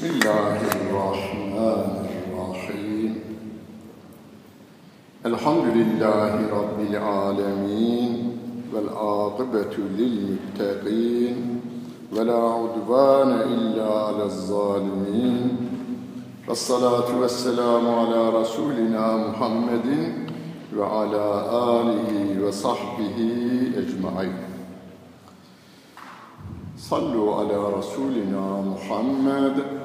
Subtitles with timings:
[0.00, 1.92] بسم الله الرحمن
[2.24, 3.12] الرحيم.
[5.26, 8.12] الحمد لله رب العالمين
[8.72, 11.36] والعاقبة للمتقين
[12.16, 15.56] ولا عدوان إلا على الظالمين.
[16.48, 19.88] والصلاة والسلام على رسولنا محمد
[20.76, 21.26] وعلى
[21.76, 22.10] آله
[22.48, 23.18] وصحبه
[23.76, 24.38] أجمعين.
[26.78, 29.79] صلوا على رسولنا محمد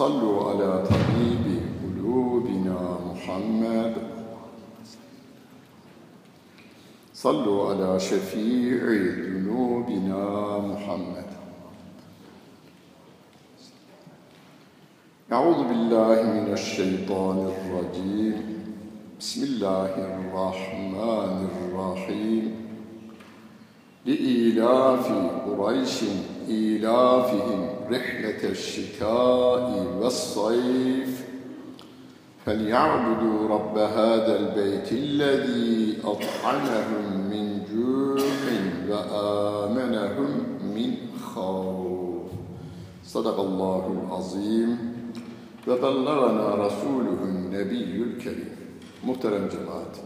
[0.00, 3.94] صلوا على طبيب قلوبنا محمد.
[7.14, 8.80] صلوا على شفيع
[9.24, 11.28] ذنوبنا محمد.
[15.32, 18.64] أعوذ بالله من الشيطان الرجيم.
[19.20, 22.44] بسم الله الرحمن الرحيم.
[24.06, 25.12] لإيلاف
[25.46, 26.04] قريش
[26.48, 31.25] إيلافهم رحلة الشتاء والصيف
[32.45, 38.25] فليعبدوا رب هذا البيت الذي أطعمهم من جوع
[38.89, 40.29] وآمنهم
[40.75, 40.95] من
[41.33, 42.27] خوف
[43.05, 44.77] صدق الله العظيم
[45.67, 48.55] وبلغنا رسوله النبي الكريم
[49.05, 49.99] Muhterem cemaat,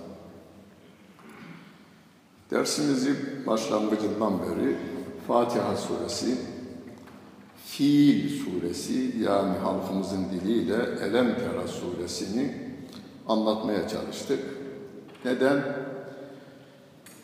[2.52, 3.16] Dersimizi
[3.48, 4.76] başlangıcından beri
[5.28, 6.38] Fatiha suresi,
[7.77, 12.55] Fiil suresi yani halkımızın diliyle Elem Tera suresini
[13.29, 14.41] anlatmaya çalıştık.
[15.25, 15.65] Neden?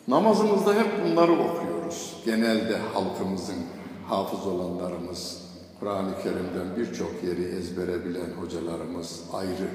[0.09, 2.17] Namazımızda hep bunları okuyoruz.
[2.25, 3.57] Genelde halkımızın,
[4.09, 5.43] hafız olanlarımız,
[5.81, 9.71] Kur'an-ı Kerim'den birçok yeri ezbere bilen hocalarımız ayrı.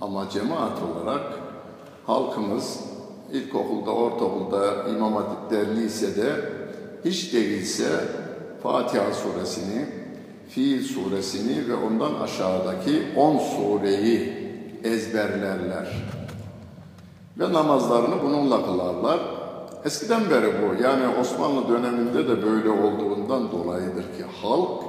[0.00, 1.22] Ama cemaat olarak
[2.06, 2.80] halkımız
[3.32, 6.34] ilkokulda, ortaokulda, imam hatipte, lisede
[7.04, 7.86] hiç değilse
[8.62, 9.86] Fatiha suresini,
[10.48, 14.32] Fiil suresini ve ondan aşağıdaki 10 sureyi
[14.84, 15.88] ezberlerler.
[17.38, 19.20] Ve namazlarını bununla kılarlar.
[19.84, 24.82] Eskiden beri bu, yani Osmanlı döneminde de böyle olduğundan dolayıdır ki halk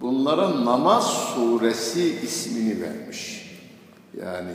[0.00, 3.50] bunlara namaz suresi ismini vermiş.
[4.20, 4.52] Yani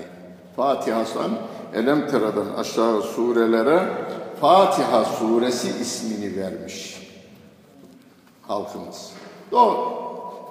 [0.56, 1.32] Fatiha'dan
[1.74, 3.88] Elem Tera'dan aşağı surelere
[4.42, 7.05] Fatiha suresi ismini vermiş
[8.48, 9.12] halkımız.
[9.52, 10.06] Doğru.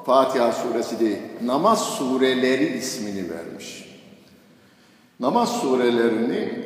[0.06, 3.84] Fatiha suresi değil, namaz sureleri ismini vermiş.
[5.20, 6.64] Namaz surelerini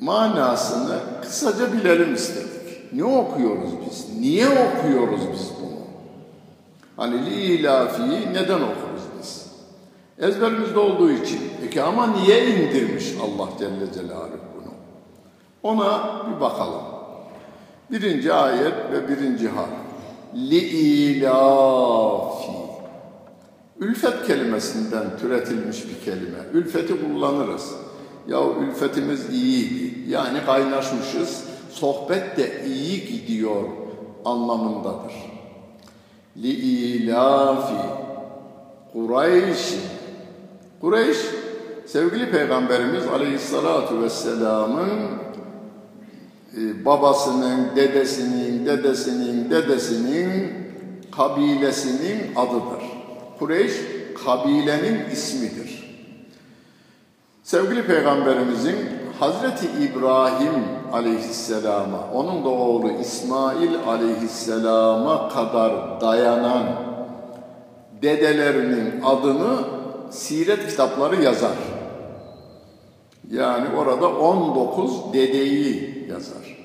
[0.00, 2.92] manasını kısaca bilelim istedik.
[2.92, 4.20] Ne okuyoruz biz?
[4.20, 5.78] Niye okuyoruz biz bunu?
[6.96, 9.46] Hani li ilafiyi neden okuruz biz?
[10.18, 11.40] Ezberimizde olduğu için.
[11.62, 14.72] Peki ama niye indirmiş Allah Celle Celaluhu bunu?
[15.62, 16.82] Ona bir bakalım.
[17.90, 19.87] Birinci ayet ve birinci harf.
[20.50, 21.98] Li-ilafi.
[23.78, 26.38] Ülfet kelimesinden türetilmiş bir kelime.
[26.52, 27.74] Ülfeti kullanırız.
[28.28, 30.10] Ya ülfetimiz iyiydi.
[30.10, 31.44] Yani kaynaşmışız.
[31.70, 33.64] Sohbet de iyi gidiyor
[34.24, 35.12] anlamındadır.
[36.36, 37.88] Li-ilafi.
[38.92, 39.74] Kureyş.
[40.80, 41.18] Kureyş,
[41.86, 44.88] sevgili Peygamberimiz Aleyhisselatü Vesselam'ın
[46.84, 50.52] babasının, dedesinin, dedesinin, dedesinin
[51.16, 52.82] kabilesinin adıdır.
[53.38, 53.72] Kureyş,
[54.24, 55.88] kabilenin ismidir.
[57.42, 58.76] Sevgili Peygamberimizin
[59.20, 66.64] Hazreti İbrahim aleyhisselama, onun da oğlu İsmail aleyhisselama kadar dayanan
[68.02, 69.58] dedelerinin adını
[70.10, 71.77] siret kitapları yazar.
[73.30, 76.58] Yani orada 19 dedeyi yazar.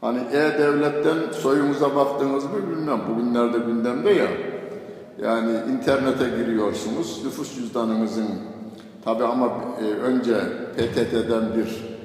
[0.00, 3.00] Hani E-Devlet'ten soyumuza baktınız mı bilmem.
[3.10, 4.28] Bugünlerde gündemde ya.
[5.22, 7.24] Yani internete giriyorsunuz.
[7.24, 8.28] Nüfus cüzdanınızın
[9.04, 9.50] tabi ama
[9.80, 10.34] e, önce
[10.76, 11.96] PTT'den bir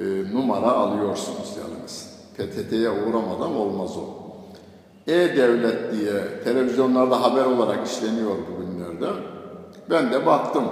[0.00, 2.18] e, numara alıyorsunuz yalnız.
[2.36, 4.28] PTT'ye uğramadan olmaz o.
[5.12, 9.06] E-Devlet diye televizyonlarda haber olarak işleniyor bugünlerde.
[9.90, 10.64] Ben de baktım.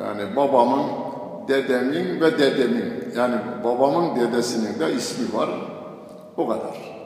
[0.00, 0.82] Yani babamın,
[1.50, 5.48] dedemin ve dedemin, yani babamın dedesinin de ismi var.
[6.36, 7.00] O kadar.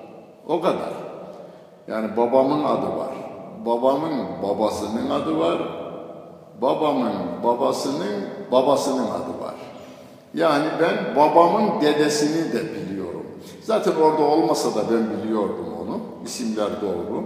[0.49, 0.93] O kadar.
[1.89, 3.15] Yani babamın adı var.
[3.67, 4.13] Babamın
[4.43, 5.59] babasının adı var.
[6.63, 7.13] Babamın
[7.45, 9.55] babasının babasının adı var.
[10.35, 13.27] Yani ben babamın dedesini de biliyorum.
[13.63, 16.01] Zaten orada olmasa da ben biliyordum onu.
[16.25, 17.25] İsimler doğru.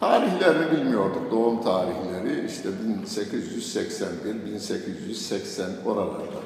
[0.00, 6.40] Tarihlerini bilmiyorduk, doğum tarihleri işte 1881, 1880 oralarda.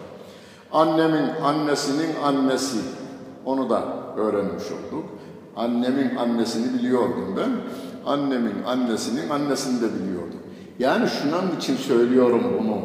[0.73, 2.79] Annemin annesinin annesi,
[3.45, 3.85] onu da
[4.17, 5.05] öğrenmiş olduk.
[5.57, 7.51] Annemin annesini biliyordum ben.
[8.13, 10.41] Annemin annesinin annesini de biliyordum.
[10.79, 12.79] Yani şunun için söylüyorum bunu.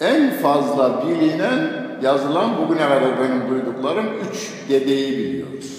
[0.00, 1.70] En fazla bilinen,
[2.02, 5.77] yazılan bugüne kadar benim duyduklarım üç dedeyi biliyoruz.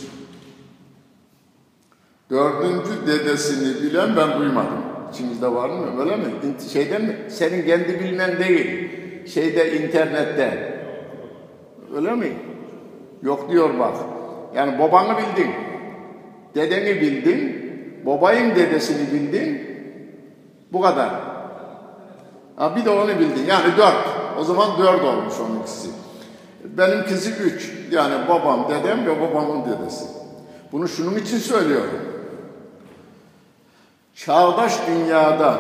[2.30, 4.84] Dördüncü dedesini bilen ben duymadım.
[5.14, 6.02] İçimizde var mı?
[6.02, 6.26] Öyle mi?
[6.74, 7.16] Şeyden mi?
[7.30, 8.90] Senin kendi bilmen değil.
[9.28, 10.80] Şeyde internette.
[11.96, 12.34] Öyle mi?
[13.24, 13.94] Yok diyor bak.
[14.56, 15.52] Yani babanı bildin.
[16.56, 17.70] Dedeni bildin.
[18.06, 19.62] Babayın dedesini bildin.
[20.74, 21.10] Bu kadar.
[22.56, 23.46] Ha, bir de onu bildin.
[23.48, 24.08] Yani dört.
[24.40, 25.90] O zaman dört olmuş onun ikisi.
[26.64, 27.72] Benimkisi üç.
[27.92, 30.06] Yani babam, dedem ve babamın dedesi.
[30.72, 32.19] Bunu şunun için söylüyorum.
[34.26, 35.60] Çağdaş dünyada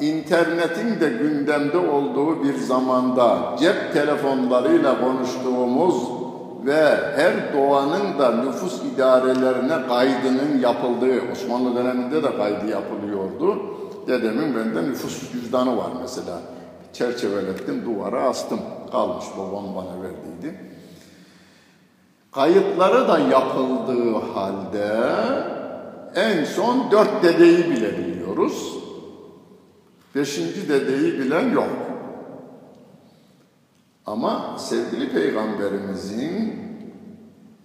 [0.00, 5.94] internetin de gündemde olduğu bir zamanda cep telefonlarıyla konuştuğumuz
[6.64, 13.62] ve her doğanın da nüfus idarelerine kaydının yapıldığı, Osmanlı döneminde de kaydı yapılıyordu.
[14.06, 16.38] Dedemin bende nüfus cüzdanı var mesela.
[16.92, 18.60] Çerçevelettim, duvara astım.
[18.92, 20.60] Kalmış babam bana verdiydi.
[22.32, 24.86] Kayıtları da yapıldığı halde
[26.16, 28.78] en son dört dedeyi bile biliyoruz.
[30.14, 31.68] Beşinci dedeyi bilen yok.
[34.06, 36.54] Ama sevgili peygamberimizin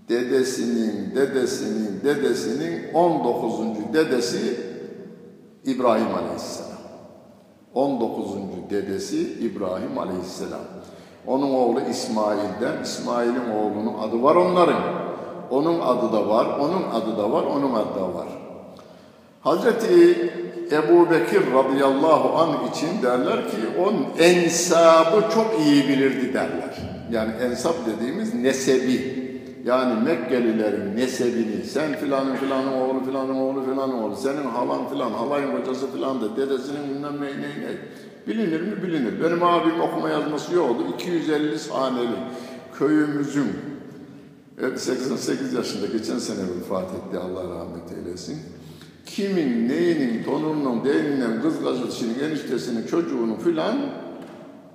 [0.10, 3.60] dedesinin, dedesinin, dedesinin 19.
[3.94, 4.60] dedesi
[5.66, 6.72] İbrahim Aleyhisselam.
[7.74, 8.28] 19.
[8.70, 10.60] dedesi İbrahim Aleyhisselam.
[11.28, 14.84] Onun oğlu İsmail'den, İsmail'in oğlunun adı var onların.
[15.50, 18.41] Onun adı da var, onun adı da var, onun adı da var.
[19.42, 20.32] Hazreti
[20.72, 26.78] Ebu Bekir radıyallahu anh için derler ki onun ensabı çok iyi bilirdi derler.
[27.12, 29.22] Yani ensap dediğimiz nesebi.
[29.66, 35.52] Yani Mekkelilerin nesebini, sen filanın filanın oğlu filanın oğlu filanın oğlu, senin halan filan, halayın
[35.58, 37.78] kocası filan da dedesinin bilmem ne ne ne.
[38.28, 38.84] Bilinir mi?
[38.84, 39.24] Bilinir.
[39.24, 40.84] Benim abim okuma yazması yoktu.
[40.96, 42.16] 250 haneli
[42.80, 43.48] köyümüzün
[44.76, 48.40] 88 yaşında geçen sene vefat etti Allah rahmet eylesin
[49.16, 53.76] kimin, neyinin, torununun, değininden, kız gazetesinin, eniştesinin, çocuğunu filan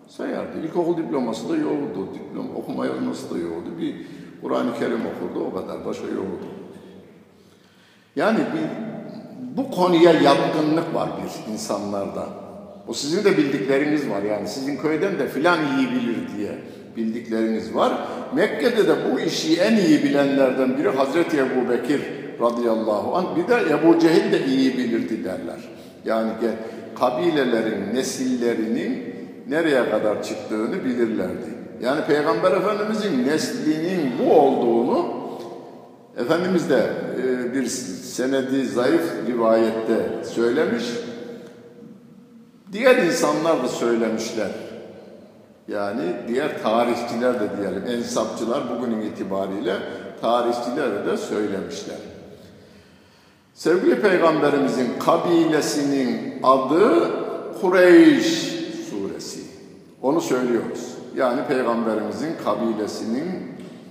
[0.08, 0.60] sayardı.
[0.64, 2.08] İlkokul diploması da yoktu.
[2.14, 3.70] Diplom, okuma yazması da yoktu.
[3.80, 3.94] Bir
[4.42, 5.84] Kur'an-ı Kerim okurdu o kadar.
[5.84, 6.46] Başka yoktu.
[8.16, 8.66] Yani bir,
[9.56, 12.28] bu konuya yatkınlık var bir insanlarda.
[12.88, 14.48] O sizin de bildikleriniz var yani.
[14.48, 16.58] Sizin köyden de filan iyi bilir diye
[16.96, 17.92] bildikleriniz var.
[18.34, 23.36] Mekke'de de bu işi en iyi bilenlerden biri Hazreti Ebu Bekir radıyallahu anh.
[23.36, 25.60] Bir de Ebu Cehil de iyi bilirdi derler.
[26.04, 26.30] Yani
[26.98, 29.14] kabilelerin nesillerinin
[29.48, 31.56] nereye kadar çıktığını bilirlerdi.
[31.82, 35.26] Yani Peygamber Efendimizin neslinin bu olduğunu
[36.16, 36.90] Efendimiz de
[37.22, 40.84] e, bir senedi zayıf rivayette söylemiş.
[42.72, 44.50] Diğer insanlar da söylemişler.
[45.68, 49.76] Yani diğer tarihçiler de diyelim, ensapçılar bugünün itibariyle
[50.20, 51.96] tarihçiler de söylemişler.
[53.56, 57.10] Sevgili Peygamberimizin kabilesinin adı
[57.60, 58.26] Kureyş
[58.90, 59.40] suresi.
[60.02, 60.94] Onu söylüyoruz.
[61.16, 63.28] Yani Peygamberimizin kabilesinin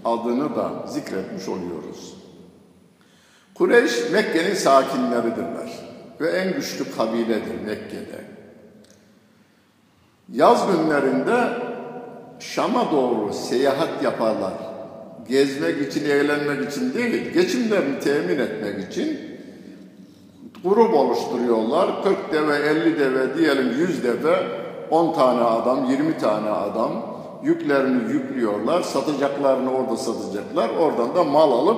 [0.05, 2.13] adını da zikretmiş oluyoruz.
[3.55, 5.69] Kureyş Mekke'nin sakinleridirler
[6.21, 8.25] ve en güçlü kabiledir Mekke'de.
[10.33, 11.49] Yaz günlerinde
[12.39, 14.53] Şam'a doğru seyahat yaparlar.
[15.29, 19.24] Gezmek için, eğlenmek için değil, geçimlerini temin etmek için
[20.63, 22.03] grup oluşturuyorlar.
[22.03, 24.47] 40 deve, 50 deve, diyelim 100 deve,
[24.89, 26.91] 10 tane adam, 20 tane adam
[27.43, 28.81] yüklerini yüklüyorlar.
[28.81, 30.69] Satacaklarını orada satacaklar.
[30.69, 31.77] Oradan da mal alıp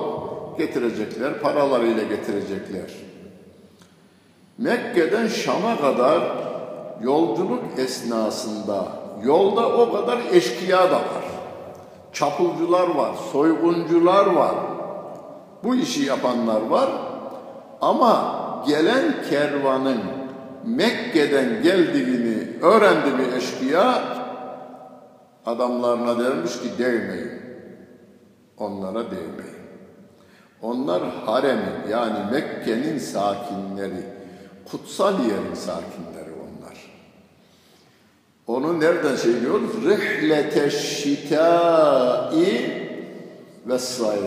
[0.58, 1.40] getirecekler.
[1.40, 2.90] Paralarıyla getirecekler.
[4.58, 6.22] Mekke'den Şam'a kadar
[7.02, 8.86] yolculuk esnasında
[9.24, 11.24] yolda o kadar eşkıya da var.
[12.12, 14.54] Çapulcular var, soyguncular var.
[15.64, 16.90] Bu işi yapanlar var.
[17.80, 20.00] Ama gelen kervanın
[20.64, 24.02] Mekke'den geldiğini öğrendi bir eşkıya
[25.46, 27.32] adamlarına dermiş ki değmeyin.
[28.58, 29.58] Onlara değmeyin.
[30.62, 34.04] Onlar haremin yani Mekke'nin sakinleri,
[34.70, 36.90] kutsal yerin sakinleri onlar.
[38.46, 39.70] Onu nereden şey diyoruz?
[39.84, 42.08] Rihlete şitai
[43.66, 44.22] ve sayf.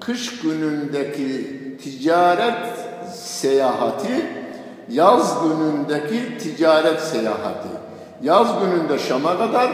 [0.00, 2.79] Kış günündeki ticaret
[3.20, 4.26] seyahati,
[4.88, 7.68] yaz günündeki ticaret seyahati.
[8.22, 9.70] Yaz gününde Şam'a kadar,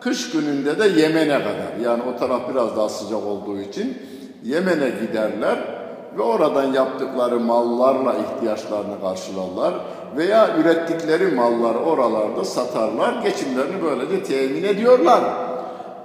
[0.00, 1.84] kış gününde de Yemen'e kadar.
[1.84, 3.98] Yani o taraf biraz daha sıcak olduğu için
[4.44, 5.58] Yemen'e giderler
[6.18, 9.74] ve oradan yaptıkları mallarla ihtiyaçlarını karşılarlar
[10.16, 15.20] veya ürettikleri malları oralarda satarlar, geçimlerini böylece temin ediyorlar.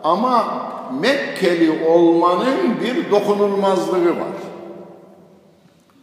[0.03, 0.45] Ama
[1.01, 4.32] Mekkeli olmanın bir dokunulmazlığı var.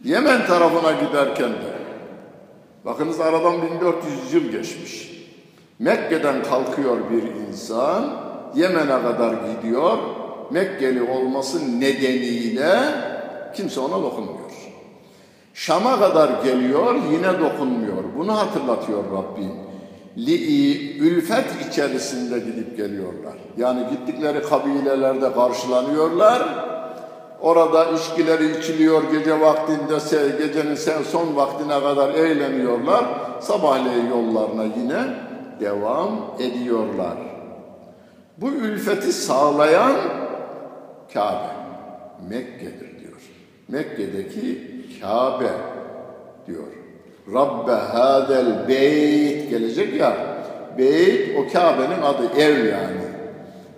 [0.03, 1.73] Yemen tarafına giderken de,
[2.85, 5.11] bakınız aradan 1400 yıl geçmiş.
[5.79, 8.05] Mekke'den kalkıyor bir insan,
[8.55, 9.97] Yemen'e kadar gidiyor,
[10.51, 12.79] Mekkeli olması nedeniyle
[13.55, 14.51] kimse ona dokunmuyor.
[15.53, 18.03] Şam'a kadar geliyor, yine dokunmuyor.
[18.17, 19.51] Bunu hatırlatıyor Rabbim.
[20.17, 23.33] Li'i, ülfet içerisinde gidip geliyorlar.
[23.57, 26.70] Yani gittikleri kabilelerde karşılanıyorlar.
[27.41, 29.93] Orada içkileri içiliyor gece vaktinde,
[30.37, 33.05] gecenin son vaktine kadar eğleniyorlar.
[33.39, 35.03] Sabahleyin yollarına yine
[35.59, 37.17] devam ediyorlar.
[38.37, 39.95] Bu ülfeti sağlayan
[41.13, 41.51] Kabe,
[42.29, 43.21] Mekke'dir diyor.
[43.67, 44.71] Mekke'deki
[45.01, 45.51] Kabe
[46.47, 46.67] diyor.
[47.33, 50.17] Rabbe hadel beyt gelecek ya.
[50.77, 53.11] Beyt o Kabe'nin adı ev yani.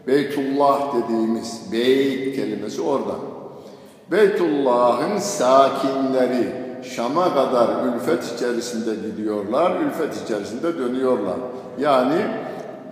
[0.08, 3.33] Beytullah dediğimiz beyt kelimesi orada.
[4.13, 6.48] Beytullah'ın sakinleri
[6.84, 11.36] Şam'a kadar ülfet içerisinde gidiyorlar, ülfet içerisinde dönüyorlar.
[11.79, 12.22] Yani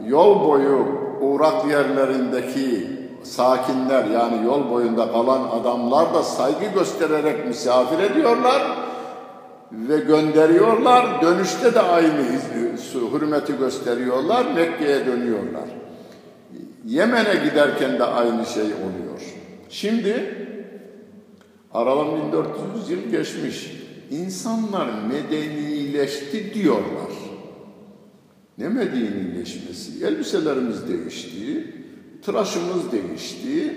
[0.05, 0.85] yol boyu
[1.21, 2.87] uğrak yerlerindeki
[3.23, 8.61] sakinler yani yol boyunda kalan adamlar da saygı göstererek misafir ediyorlar
[9.71, 11.21] ve gönderiyorlar.
[11.21, 12.25] Dönüşte de aynı
[13.13, 14.45] hürmeti gösteriyorlar.
[14.55, 15.69] Mekke'ye dönüyorlar.
[16.85, 19.21] Yemen'e giderken de aynı şey oluyor.
[19.69, 20.37] Şimdi
[21.73, 23.81] aradan 1400 yıl geçmiş.
[24.09, 27.11] İnsanlar medenileşti diyorlar.
[28.57, 30.05] Ne medenileşmesi?
[30.05, 31.73] Elbiselerimiz değişti,
[32.25, 33.75] tıraşımız değişti,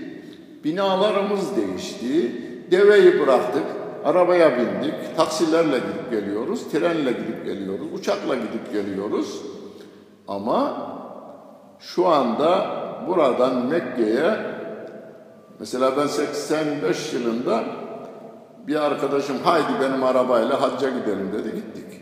[0.64, 2.32] binalarımız değişti,
[2.70, 3.64] deveyi bıraktık,
[4.04, 9.42] arabaya bindik, taksilerle gidip geliyoruz, trenle gidip geliyoruz, uçakla gidip geliyoruz.
[10.28, 10.90] Ama
[11.78, 12.70] şu anda
[13.08, 14.36] buradan Mekke'ye
[15.60, 17.64] mesela ben 85 yılında
[18.66, 22.00] bir arkadaşım haydi benim arabayla hacca gidelim dedi gittik.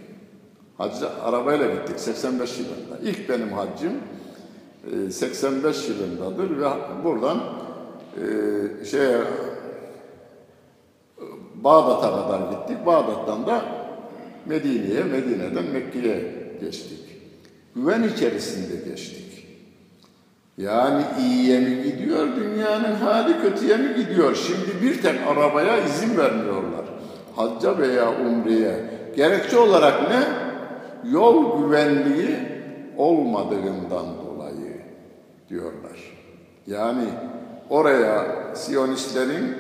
[0.78, 2.98] Hacca arabayla gittik 85 yılında.
[3.02, 3.92] İlk benim haccım
[5.10, 6.66] 85 e, yılındadır ve
[7.04, 7.40] buradan
[8.16, 9.06] e, şey
[11.54, 12.86] Bağdat'a kadar gittik.
[12.86, 13.64] Bağdat'tan da
[14.46, 16.98] Medine'ye, Medine'den Mekke'ye geçtik.
[17.74, 19.31] Güven içerisinde geçtik.
[20.58, 24.34] Yani iyiye mi gidiyor, dünyanın hali kötüye mi gidiyor?
[24.34, 26.84] Şimdi bir tek arabaya izin vermiyorlar.
[27.36, 28.74] Hacca veya umreye.
[29.16, 30.22] Gerekçe olarak ne?
[31.10, 32.36] Yol güvenliği
[32.96, 34.80] olmadığından dolayı
[35.48, 36.16] diyorlar.
[36.66, 37.04] Yani
[37.70, 39.56] oraya Siyonistlerin,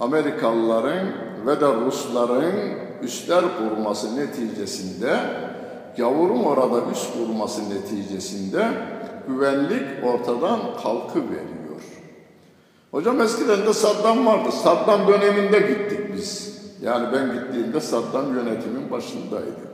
[0.00, 1.06] Amerikalıların
[1.46, 2.54] ve de Rusların
[3.02, 5.16] üstler kurması neticesinde,
[5.96, 8.68] gavurun orada üst kurması neticesinde
[9.28, 11.60] güvenlik ortadan kalkıveriyor.
[12.90, 14.52] Hocam eskiden de Saddam vardı.
[14.52, 16.60] Saddam döneminde gittik biz.
[16.82, 19.70] Yani ben gittiğimde Saddam yönetimin başındaydı.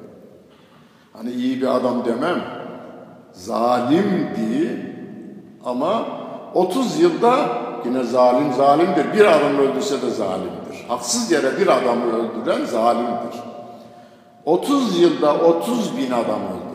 [1.12, 2.44] Hani iyi bir adam demem.
[3.32, 4.86] Zalimdi
[5.64, 6.06] ama
[6.54, 7.48] 30 yılda
[7.84, 9.12] yine zalim zalimdir.
[9.12, 10.84] Bir adam öldürse de zalimdir.
[10.88, 13.42] Haksız yere bir adamı öldüren zalimdir.
[14.44, 16.65] 30 yılda 30 bin adam öldürmüş.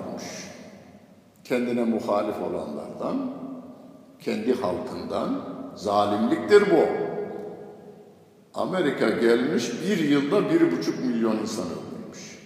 [1.51, 3.31] Kendine muhalif olanlardan,
[4.19, 5.41] kendi halkından
[5.75, 6.85] zalimliktir bu.
[8.53, 12.39] Amerika gelmiş bir yılda bir buçuk milyon insan öldürmüş.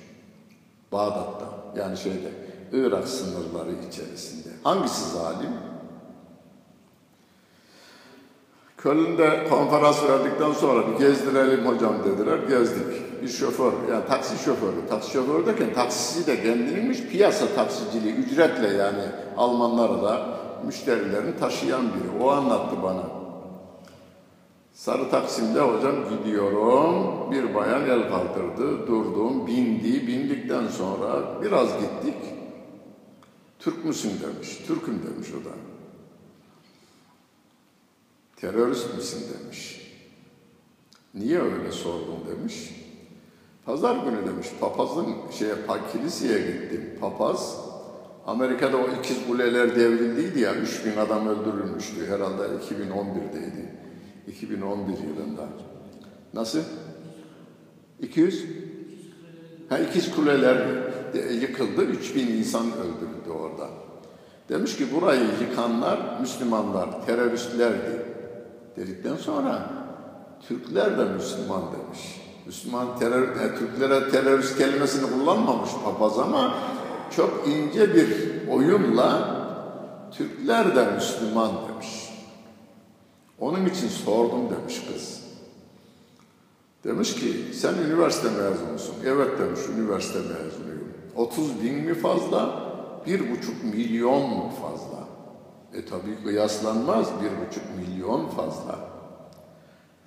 [0.91, 1.45] Bağdat'ta
[1.81, 2.31] yani şeyde
[2.71, 4.49] Irak sınırları içerisinde.
[4.63, 5.51] Hangisi zalim?
[8.77, 12.39] Köln'de konferans verdikten sonra bir gezdirelim hocam dediler.
[12.49, 13.04] Gezdik.
[13.21, 14.87] Bir şoför, yani taksi şoförü.
[14.89, 19.03] Taksi şoförü derken taksisi de kendinmiş piyasa taksiciliği ücretle yani
[19.37, 22.23] Almanları da müşterilerini taşıyan biri.
[22.23, 23.03] O anlattı bana.
[24.73, 27.31] Sarı Taksim'de hocam gidiyorum.
[27.31, 28.87] Bir bayan el kaldırdı.
[28.87, 30.07] Durdum, bindi.
[30.07, 32.15] Bindikten sonra biraz gittik.
[33.59, 34.57] Türk müsün demiş.
[34.67, 35.53] Türk'üm demiş o da.
[38.35, 39.91] Terörist misin demiş.
[41.13, 42.84] Niye öyle sordun demiş.
[43.65, 44.47] Pazar günü demiş.
[44.59, 45.55] Papazın şeye,
[45.91, 46.97] kiliseye gittim.
[47.01, 47.57] Papaz
[48.25, 50.55] Amerika'da o ikiz kuleler devrildiydi ya.
[50.55, 52.07] 3000 adam öldürülmüştü.
[52.07, 53.65] Herhalde 2011'deydi.
[54.27, 55.47] 2011 yılında.
[56.33, 56.59] Nasıl?
[58.01, 58.45] 200?
[59.69, 60.67] Ha ikiz kuleler
[61.41, 61.81] yıkıldı.
[61.81, 63.69] 3000 insan öldürüldü orada.
[64.49, 68.05] Demiş ki burayı yıkanlar Müslümanlar, teröristlerdi
[68.77, 69.69] dedikten sonra
[70.47, 72.24] Türkler de Müslüman demiş.
[72.45, 76.53] Müslüman terör, e, Türklere terörist kelimesini kullanmamış papaz ama
[77.15, 78.07] çok ince bir
[78.51, 79.35] oyunla
[80.11, 82.09] Türkler de Müslüman demiş.
[83.39, 85.21] Onun için sordum demiş kız.
[86.83, 88.95] Demiş ki sen üniversite mezunusun.
[89.05, 90.93] Evet demiş üniversite mezunuyum.
[91.15, 92.65] 30 bin mi fazla?
[93.05, 95.07] Bir buçuk milyon mu fazla?
[95.73, 98.79] E tabi kıyaslanmaz bir buçuk milyon fazla.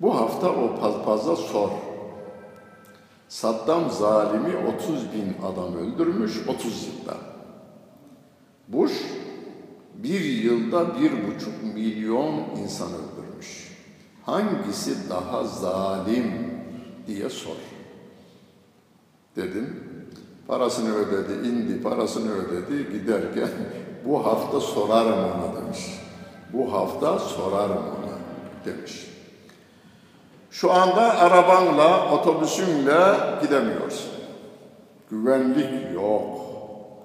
[0.01, 1.69] Bu hafta o papaza sor.
[3.29, 7.17] Saddam zalimi 30 bin adam öldürmüş 30 yılda.
[8.67, 8.93] Bush
[9.95, 13.77] bir yılda bir buçuk milyon insan öldürmüş.
[14.25, 16.33] Hangisi daha zalim
[17.07, 17.55] diye sor.
[19.35, 19.83] Dedim.
[20.47, 22.91] Parasını ödedi, indi, parasını ödedi.
[22.91, 23.49] Giderken
[24.05, 25.79] bu hafta sorarım ona demiş.
[26.53, 28.17] Bu hafta sorarım ona
[28.65, 29.18] demiş.
[30.51, 32.99] Şu anda arabanla, otobüsünle
[33.41, 34.11] gidemiyorsun.
[35.11, 36.23] Güvenlik yok.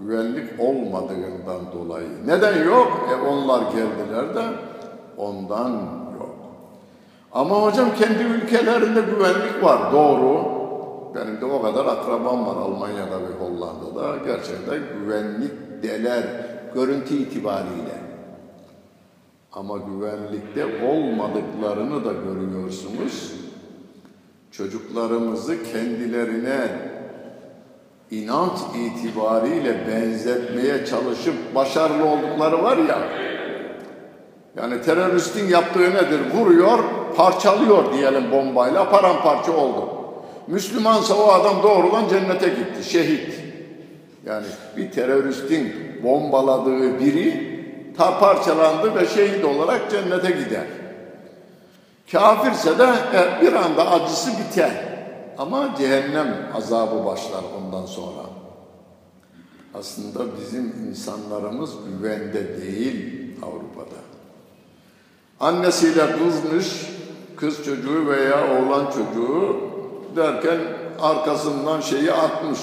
[0.00, 2.08] Güvenlik olmadığından dolayı.
[2.26, 3.08] Neden yok?
[3.12, 4.44] E onlar geldiler de
[5.16, 5.70] ondan
[6.20, 6.36] yok.
[7.32, 9.92] Ama hocam kendi ülkelerinde güvenlik var.
[9.92, 10.54] Doğru.
[11.14, 14.16] Benim de o kadar akrabam var Almanya'da ve Hollanda'da.
[14.26, 16.22] Gerçekten güvenlik deler
[16.74, 18.03] görüntü itibariyle.
[19.56, 23.32] Ama güvenlikte olmadıklarını da görüyorsunuz.
[24.50, 26.68] Çocuklarımızı kendilerine
[28.10, 32.98] inanç itibariyle benzetmeye çalışıp başarılı oldukları var ya.
[34.56, 36.20] Yani teröristin yaptığı nedir?
[36.34, 36.78] Vuruyor,
[37.16, 39.88] parçalıyor diyelim bombayla, paramparça oldu.
[40.46, 43.40] Müslümansa o adam doğrudan cennete gitti, şehit.
[44.26, 44.46] Yani
[44.76, 47.53] bir teröristin bombaladığı biri
[47.96, 50.66] ta parçalandı ve şehit olarak cennete gider.
[52.12, 54.70] Kafirse de e, bir anda acısı biter.
[55.38, 58.22] Ama cehennem azabı başlar ondan sonra.
[59.74, 64.00] Aslında bizim insanlarımız güvende değil Avrupa'da.
[65.40, 66.90] Annesiyle kızmış,
[67.36, 69.56] kız çocuğu veya oğlan çocuğu
[70.16, 70.58] derken
[71.00, 72.58] arkasından şeyi atmış.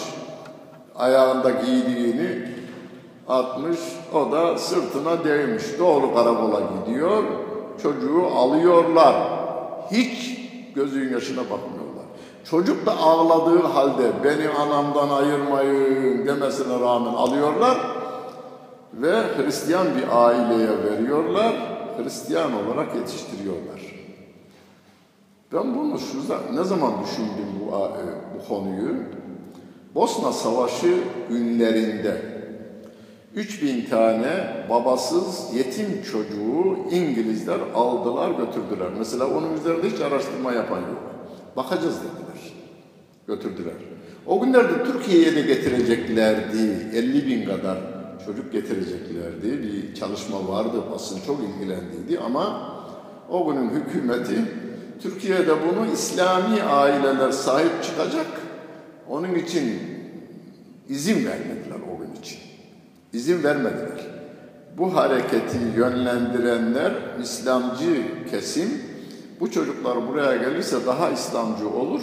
[0.95, 2.47] Ayağında giydiğini
[3.27, 3.79] atmış.
[4.13, 5.63] O da sırtına değmiş.
[5.79, 7.23] Doğru karakola gidiyor.
[7.83, 9.15] Çocuğu alıyorlar.
[9.91, 10.39] Hiç
[10.75, 12.05] gözün yaşına bakmıyorlar.
[12.43, 17.77] Çocuk da ağladığı halde beni anamdan ayırmayın demesine rağmen alıyorlar
[18.93, 21.55] ve Hristiyan bir aileye veriyorlar.
[21.97, 23.81] Hristiyan olarak yetiştiriyorlar.
[25.53, 27.71] Ben bunu şurada ne zaman düşündüm bu,
[28.35, 28.95] bu konuyu?
[29.95, 30.97] Bosna Savaşı
[31.29, 32.30] günlerinde
[33.35, 38.89] 3000 tane babasız yetim çocuğu İngilizler aldılar götürdüler.
[38.97, 41.01] Mesela onun üzerinde hiç araştırma yapan yok.
[41.55, 42.53] Bakacağız dediler.
[43.27, 43.73] Götürdüler.
[44.27, 46.89] O günlerde Türkiye'ye de getireceklerdi.
[46.93, 47.77] 50 bin kadar
[48.25, 49.63] çocuk getireceklerdi.
[49.63, 52.71] Bir çalışma vardı, basın çok ilgilendiydi ama
[53.29, 54.45] o günün hükümeti
[55.01, 58.27] Türkiye'de bunu İslami aileler sahip çıkacak.
[59.09, 59.79] Onun için
[60.89, 61.60] izin için.
[63.13, 64.07] İzin vermediler.
[64.77, 68.69] Bu hareketi yönlendirenler İslamcı kesim
[69.39, 72.01] bu çocuklar buraya gelirse daha İslamcı olur.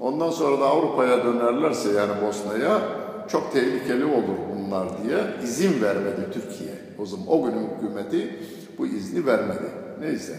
[0.00, 2.82] Ondan sonra da Avrupa'ya dönerlerse yani Bosna'ya
[3.28, 6.70] çok tehlikeli olur bunlar diye izin vermedi Türkiye.
[6.98, 8.38] O zaman o günün hükümeti
[8.78, 9.70] bu izni vermedi.
[10.00, 10.36] Neyse.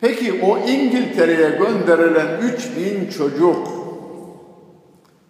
[0.00, 3.68] Peki o İngiltere'ye gönderilen 3000 çocuk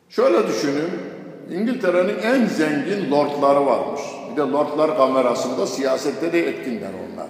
[0.09, 1.10] şöyle düşünün.
[1.51, 4.01] İngiltere'nin en zengin lordları varmış.
[4.31, 7.29] Bir de lordlar kamerasında siyasette de etkinler onlar.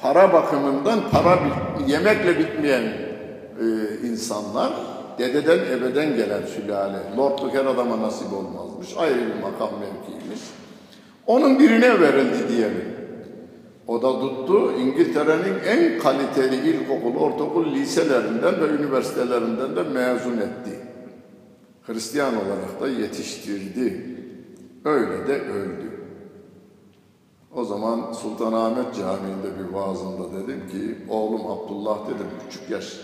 [0.00, 1.38] Para bakımından para
[1.86, 3.66] yemekle bitmeyen e,
[4.06, 4.72] insanlar
[5.18, 6.98] dededen ebeden gelen sülale.
[7.16, 8.96] Lordluk her adama nasip olmazmış.
[8.96, 10.40] Ayrı bir makam mevkiymiş.
[11.26, 12.92] Onun birine verildi diyelim.
[13.86, 20.91] O da tuttu İngiltere'nin en kaliteli ilkokul, ortaokul liselerinden ve üniversitelerinden de mezun etti.
[21.86, 24.16] Hristiyan olarak da yetiştirdi.
[24.84, 25.92] Öyle de öldü.
[27.56, 33.00] O zaman Sultanahmet Camii'nde bir vaazımda dedim ki, oğlum Abdullah dedim, küçük yaş.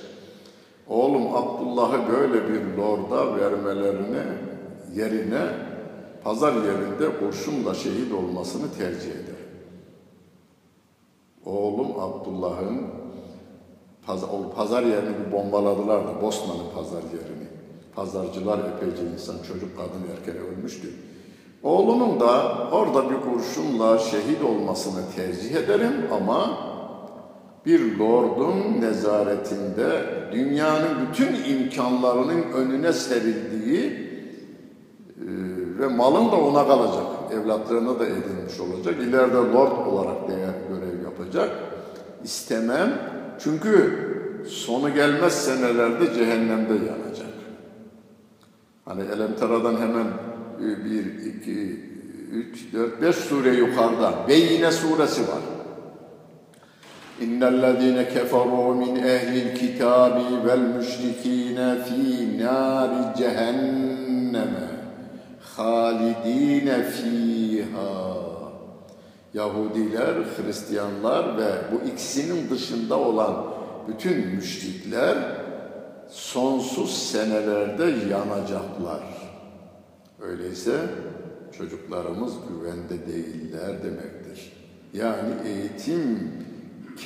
[0.88, 4.24] Oğlum Abdullah'ı böyle bir lorda vermelerine,
[4.94, 5.46] yerine
[6.24, 9.38] pazar yerinde kurşunla şehit olmasını tercih eder.
[11.44, 12.86] Oğlum Abdullah'ın
[14.06, 17.37] pazar, pazar yerini bombaladılar da Bosna'nın pazar yerini.
[17.98, 20.88] Pazarcılar epeyce insan, çocuk, kadın, erkek ölmüştü.
[21.62, 26.58] Oğlumun da orada bir kurşunla şehit olmasını tercih ederim ama
[27.66, 35.26] bir lordun nezaretinde dünyanın bütün imkanlarının önüne serildiği e,
[35.78, 37.06] ve malın da ona kalacak.
[37.32, 38.94] Evlatlarına da edinmiş olacak.
[39.00, 41.50] İleride lord olarak değer görev yapacak.
[42.24, 42.92] İstemem.
[43.38, 43.98] Çünkü
[44.48, 47.27] sonu gelmez senelerde cehennemde yanacak.
[48.88, 50.06] Hani Elemtera'dan hemen
[50.60, 51.80] e, bir, iki,
[52.32, 55.42] üç, dört, beş sure yukarıda Beyine suresi var.
[57.20, 64.68] İnnellezîne keferû min ehlil kitâbi vel müşrikîne fî nâri cehenneme
[65.56, 68.18] halidîne fîhâ
[69.34, 73.44] Yahudiler, Hristiyanlar ve bu ikisinin dışında olan
[73.88, 75.16] bütün müşrikler
[76.10, 79.02] sonsuz senelerde yanacaklar.
[80.20, 80.80] Öyleyse
[81.58, 84.52] çocuklarımız güvende değiller demektir.
[84.92, 86.32] Yani eğitim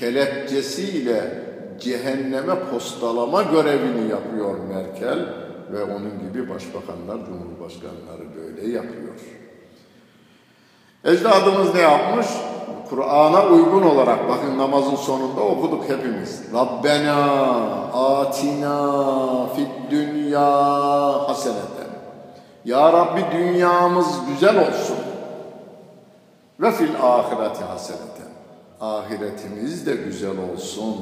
[0.00, 1.42] kelepçesiyle
[1.80, 5.26] cehenneme postalama görevini yapıyor Merkel
[5.72, 9.14] ve onun gibi başbakanlar, cumhurbaşkanları böyle yapıyor.
[11.04, 12.26] Ecdadımız ne yapmış?
[12.92, 16.42] Kur'an'a uygun olarak bakın namazın sonunda okuduk hepimiz.
[16.54, 17.24] Rabbena
[17.92, 20.48] atina fid dünya
[21.28, 21.92] haseneten.
[22.64, 24.96] Ya Rabbi dünyamız güzel olsun.
[26.60, 28.32] Ve fil ahireti haseneten.
[28.80, 30.96] Ahiretimiz de güzel olsun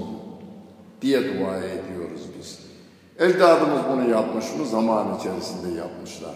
[1.03, 2.59] diye dua ediyoruz biz.
[3.19, 4.67] Ecdadımız bunu yapmış mı?
[4.67, 6.35] Zaman içerisinde yapmışlar.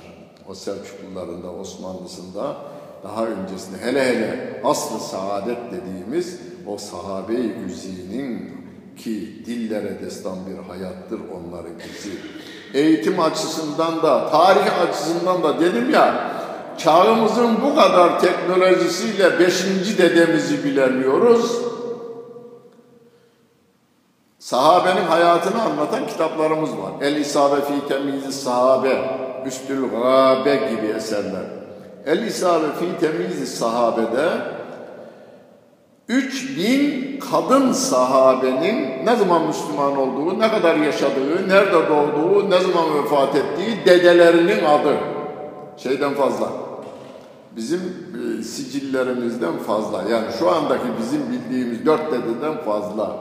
[0.48, 2.56] O Selçukluların da Osmanlısında
[3.04, 8.54] daha öncesinde hele hele aslı saadet dediğimiz o sahabe-i güzinin
[8.96, 12.10] ki dillere destan bir hayattır onların izi.
[12.74, 16.30] Eğitim açısından da, tarih açısından da dedim ya,
[16.78, 21.60] çağımızın bu kadar teknolojisiyle beşinci dedemizi bilemiyoruz.
[24.38, 26.92] Sahabenin hayatını anlatan kitaplarımız var.
[27.00, 29.04] El İsabe fi temizi sahabe,
[29.46, 31.63] Üstül Gabe gibi eserler.
[32.06, 34.28] El İsabe fi temizi sahabede
[36.08, 43.36] 3000 kadın sahabenin ne zaman Müslüman olduğu, ne kadar yaşadığı, nerede doğduğu, ne zaman vefat
[43.36, 44.96] ettiği dedelerinin adı.
[45.76, 46.52] Şeyden fazla.
[47.56, 50.02] Bizim e, sicillerimizden fazla.
[50.10, 53.16] Yani şu andaki bizim bildiğimiz dört dededen fazla.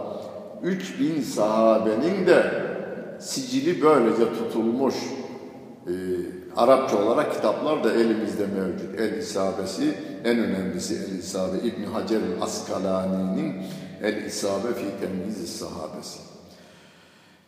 [0.63, 2.63] 3000 sahabenin de
[3.19, 4.95] sicili böylece tutulmuş.
[5.87, 5.93] E,
[6.57, 8.99] Arapça olarak kitaplar da elimizde mevcut.
[8.99, 13.55] El İsabesi en önemlisi El İsabe İbn Hacer Askalani'nin
[14.03, 16.19] El İsabe fi Temyiz Sahabesi.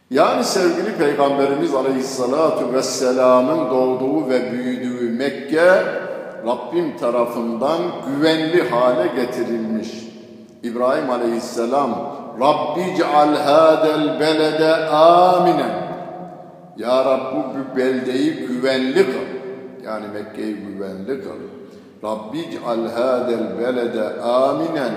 [0.10, 5.84] Yani sevgili Peygamberimiz Aleyhissalatu Vesselam'ın doğduğu ve büyüdüğü Mekke
[6.46, 9.89] Rabbim tarafından güvenli hale getirilmiş.
[10.63, 15.85] İbrahim Aleyhisselam Rabbi ceal hadel belede aminen
[16.77, 19.27] ya Rabbi bu beldeyi güvenli kıl.
[19.85, 21.39] Yani Mekke'yi güvenli kıl.
[22.03, 24.93] Rabbi ceal hadel belede aminen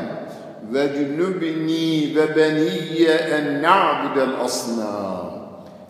[0.72, 5.28] ve cünübni ve beniyye en na'budel asnam.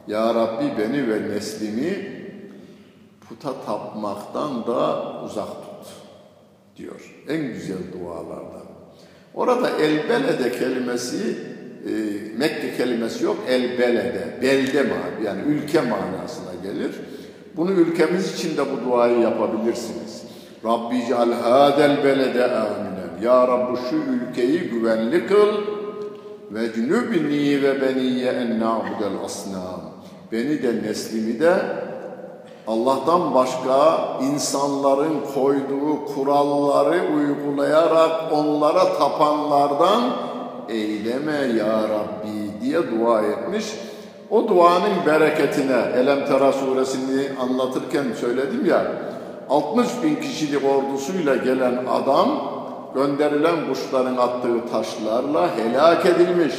[0.08, 2.18] Ya Rabbi beni ve neslimi
[3.28, 5.86] puta tapmaktan da uzak tut
[6.76, 7.24] diyor.
[7.28, 8.68] En güzel dualardan.
[9.34, 11.36] Orada elbelede kelimesi
[11.88, 16.90] e, Mekke kelimesi yok, el belede, belde man, yani ülke manasına gelir.
[17.56, 20.22] Bunu ülkemiz için de bu duayı yapabilirsiniz.
[20.64, 23.22] Rabbi ceal hadel belede aminen.
[23.22, 25.48] Ya Rabbi şu ülkeyi güvenli kıl
[26.50, 29.80] ve cünübni ve beniyye en na'budel asnam.
[30.32, 31.54] Beni de neslimi de
[32.66, 40.02] Allah'tan başka insanların koyduğu kuralları uygulayarak onlara tapanlardan
[40.68, 43.64] eyleme ya Rabbi diye dua etmiş.
[44.30, 48.86] O duanın bereketine Elem Tera suresini anlatırken söyledim ya
[49.50, 52.28] 60 bin kişilik ordusuyla gelen adam
[52.94, 56.54] gönderilen kuşların attığı taşlarla helak edilmiş.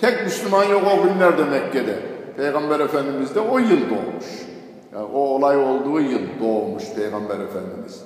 [0.00, 1.98] Tek Müslüman yok o günlerde Mekke'de.
[2.36, 4.26] Peygamber Efendimiz de o yıl doğmuş.
[4.94, 8.04] Yani o olay olduğu yıl doğmuş Peygamber Efendimiz.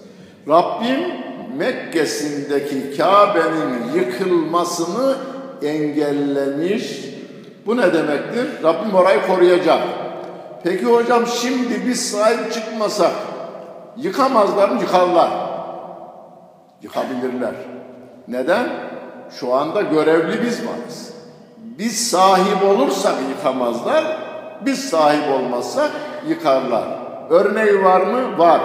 [0.49, 1.01] Rabbim
[1.57, 5.17] Mekke'sindeki Kabe'nin yıkılmasını
[5.63, 7.05] engellemiş.
[7.67, 8.63] Bu ne demektir?
[8.63, 9.83] Rabbim orayı koruyacak.
[10.63, 13.13] Peki hocam şimdi biz sahip çıkmasak
[13.97, 14.81] yıkamazlar mı?
[14.81, 15.31] Yıkarlar.
[16.83, 17.55] Yıkabilirler.
[18.29, 18.69] Neden?
[19.41, 21.15] Şu anda görevli biz varız.
[21.59, 24.19] Biz sahip olursak yıkamazlar,
[24.61, 25.91] biz sahip olmazsak
[26.29, 26.85] yıkarlar.
[27.31, 28.39] Örneği var mı?
[28.39, 28.61] Var.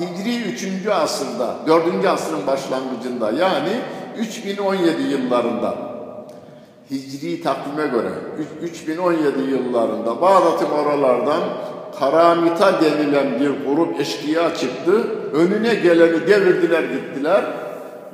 [0.00, 0.86] Hicri 3.
[0.86, 2.06] asırda, 4.
[2.06, 3.70] asrın başlangıcında yani
[4.18, 5.74] 3017 yıllarında
[6.90, 8.08] Hicri takvime göre
[8.62, 11.40] 3017 yıllarında Bağdat'ın oralardan
[11.98, 15.06] Karamita denilen bir grup eşkıya çıktı.
[15.32, 17.44] Önüne geleni devirdiler gittiler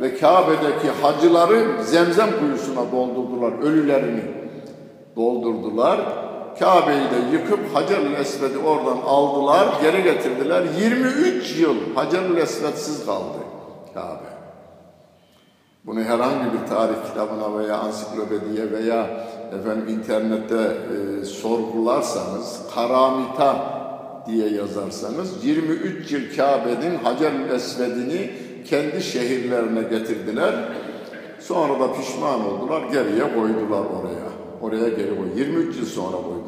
[0.00, 3.52] ve Kabe'deki hacıları zemzem kuyusuna doldurdular.
[3.62, 4.22] Ölülerini
[5.16, 6.00] doldurdular.
[6.58, 10.64] Kabe'yi de yıkıp Hacer-ül Esved'i oradan aldılar, geri getirdiler.
[10.80, 13.38] 23 yıl Hacer-ül Esved'siz kaldı
[13.94, 14.36] Kabe.
[15.86, 19.06] Bunu herhangi bir tarih kitabına veya ansiklopediye veya
[19.60, 23.76] efendim internette e, sorgularsanız, Karamita
[24.26, 28.30] diye yazarsanız 23 yıl Kabe'nin Hacer-ül Esved'ini
[28.64, 30.54] kendi şehirlerine getirdiler.
[31.40, 34.26] Sonra da pişman oldular, geriye koydular oraya.
[34.62, 35.28] Oraya geri koy.
[35.36, 36.45] 23 yıl sonra koydular.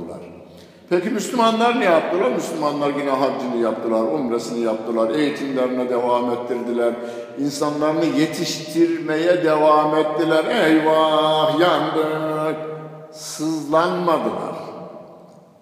[0.91, 2.31] Peki Müslümanlar ne yaptılar?
[2.31, 6.95] Müslümanlar yine haccını yaptılar, umresini yaptılar, eğitimlerine devam ettirdiler.
[7.39, 10.45] insanlarını yetiştirmeye devam ettiler.
[10.45, 12.57] Eyvah yandık.
[13.13, 14.55] Sızlanmadılar.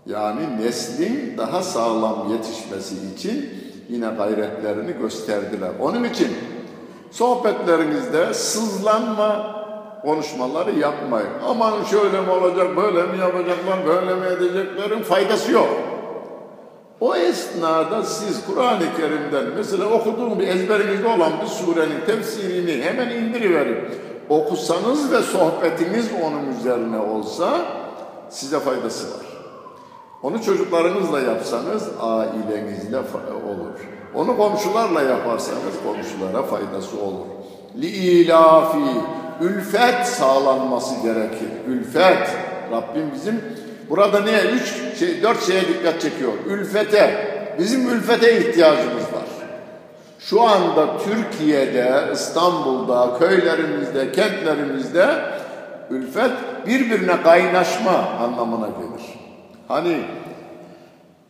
[0.07, 3.51] Yani neslin daha sağlam yetişmesi için
[3.89, 5.71] yine gayretlerini gösterdiler.
[5.81, 6.29] Onun için
[7.11, 9.56] sohbetlerinizde sızlanma
[10.07, 11.31] konuşmaları yapmayın.
[11.49, 15.69] Aman şöyle mi olacak, böyle mi yapacaklar, böyle mi edeceklerin faydası yok.
[17.01, 23.79] O esnada siz Kur'an-ı Kerim'den mesela okuduğum bir ezberinizde olan bir surenin tefsirini hemen indiriverin.
[24.29, 27.59] Okusanız ve sohbetiniz onun üzerine olsa
[28.29, 29.27] size faydası var.
[30.23, 33.89] Onu çocuklarınızla yapsanız ailenizle olur.
[34.15, 37.27] Onu komşularla yaparsanız komşulara faydası olur.
[37.81, 39.01] Li ilafi
[39.41, 41.49] ülfet sağlanması gerekir.
[41.69, 42.31] Ülfet.
[42.73, 43.41] Rabbim bizim
[43.91, 44.41] burada niye?
[44.41, 46.33] Üç, şey, dört şeye dikkat çekiyor.
[46.47, 47.37] Ülfete.
[47.59, 49.27] Bizim ülfete ihtiyacımız var.
[50.19, 55.09] Şu anda Türkiye'de, İstanbul'da, köylerimizde, kentlerimizde
[55.91, 56.31] ülfet
[56.67, 59.19] birbirine kaynaşma anlamına gelir.
[59.69, 59.97] Hani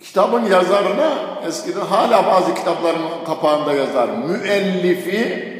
[0.02, 1.12] kitabın yazarına
[1.48, 4.08] eskiden hala bazı kitapların kapağında yazar.
[4.08, 5.55] Müellifi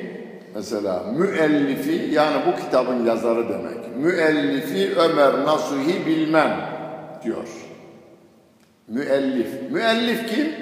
[0.56, 3.96] Mesela müellifi yani bu kitabın yazarı demek.
[3.96, 6.56] Müellifi Ömer Nasuhi bilmem
[7.24, 7.48] diyor.
[8.88, 9.70] Müellif.
[9.70, 10.52] Müellif kim?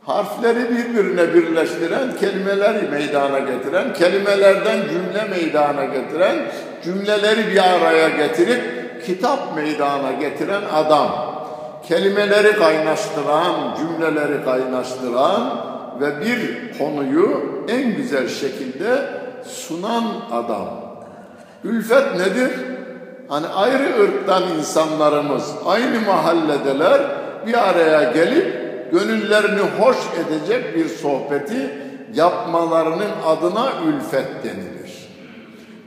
[0.00, 6.36] Harfleri birbirine birleştiren, kelimeleri meydana getiren, kelimelerden cümle meydana getiren,
[6.84, 8.62] cümleleri bir araya getirip
[9.06, 11.34] kitap meydana getiren adam.
[11.88, 19.10] Kelimeleri kaynaştıran, cümleleri kaynaştıran, ve bir konuyu en güzel şekilde
[19.46, 20.68] sunan adam.
[21.64, 22.50] Ülfet nedir?
[23.28, 27.00] Hani ayrı ırktan insanlarımız aynı mahalledeler
[27.46, 31.70] bir araya gelip gönüllerini hoş edecek bir sohbeti
[32.14, 35.08] yapmalarının adına ülfet denilir.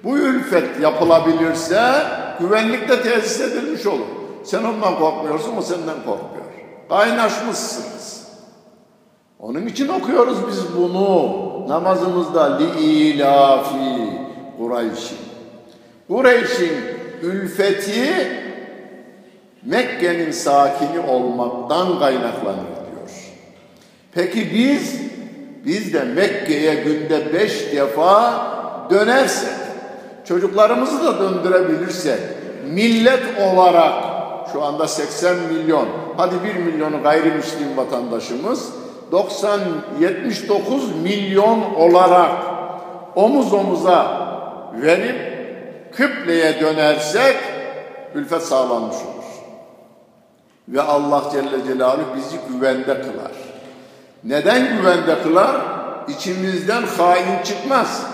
[0.03, 1.93] Bu ülfet yapılabilirse
[2.39, 4.05] güvenlikte tesis edilmiş olur.
[4.43, 6.45] Sen ondan korkmuyorsun, o senden korkmuyor.
[6.89, 8.20] Kaynaşmışsınız.
[9.41, 11.35] Onun için okuyoruz biz bunu
[11.67, 14.19] namazımızda li ilafi
[14.57, 15.17] Kureyş'in.
[16.07, 16.73] Kureyş'in
[17.21, 18.27] ülfeti
[19.65, 23.09] Mekke'nin sakini olmaktan kaynaklanır diyor.
[24.11, 25.01] Peki biz
[25.65, 28.45] biz de Mekke'ye günde beş defa
[28.89, 29.53] dönersek,
[30.25, 32.19] çocuklarımızı da döndürebilirsek,
[32.73, 33.93] millet olarak
[34.53, 38.80] şu anda 80 milyon, hadi 1 milyonu gayrimüslim vatandaşımız,
[39.11, 39.59] 90
[39.99, 42.31] 79 milyon olarak
[43.15, 44.21] omuz omuza
[44.81, 45.31] verip
[45.95, 47.37] kıbleye dönersek
[48.15, 49.25] ülfet sağlanmış olur.
[50.67, 53.31] Ve Allah Celle Celaluhu bizi güvende kılar.
[54.23, 55.55] Neden güvende kılar?
[56.07, 58.05] İçimizden hain çıkmaz.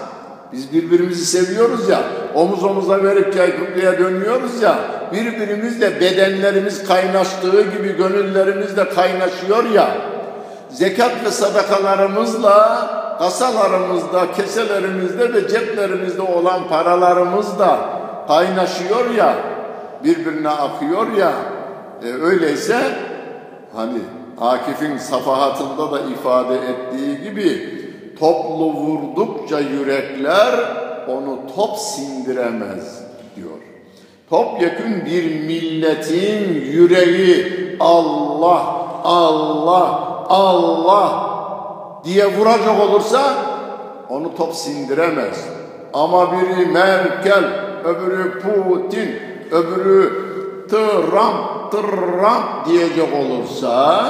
[0.53, 2.03] Biz birbirimizi seviyoruz ya,
[2.35, 4.79] omuz omuza verip kıbleye dönüyoruz ya,
[5.13, 10.16] birbirimizle bedenlerimiz kaynaştığı gibi gönüllerimiz de kaynaşıyor ya,
[10.69, 12.87] zekat ve sadakalarımızla
[13.19, 17.79] kasalarımızda, keselerimizde ve ceplerimizde olan paralarımız da
[18.27, 19.35] kaynaşıyor ya,
[20.03, 21.31] birbirine akıyor ya,
[22.03, 22.79] e, öyleyse
[23.75, 23.99] hani
[24.41, 27.77] Akif'in safahatında da ifade ettiği gibi
[28.19, 30.53] toplu vurdukça yürekler
[31.07, 33.03] onu top sindiremez
[33.35, 33.57] diyor.
[34.29, 38.63] Topyekün bir milletin yüreği Allah,
[39.03, 41.29] Allah, Allah
[42.03, 43.21] diye vuracak olursa
[44.09, 45.47] onu top sindiremez.
[45.93, 47.43] Ama biri Merkel,
[47.83, 49.19] öbürü Putin,
[49.51, 50.27] öbürü
[50.69, 54.03] Trump, Trump diyecek olursa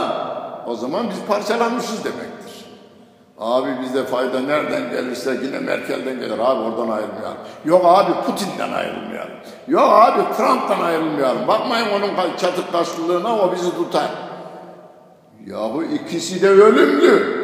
[0.67, 2.38] o zaman biz parçalanmışız demektir.
[3.39, 6.39] Abi bize fayda nereden gelirse yine Merkel'den gelir.
[6.39, 7.38] Abi oradan ayrılmayalım.
[7.65, 9.34] Yok abi Putin'den ayrılmayalım.
[9.67, 11.47] Yok abi Trump'tan ayrılmayalım.
[11.47, 14.26] Bakmayın onun çatık karşılığına o bizi tutar.
[15.51, 17.38] Yahu ikisi de ölümlü.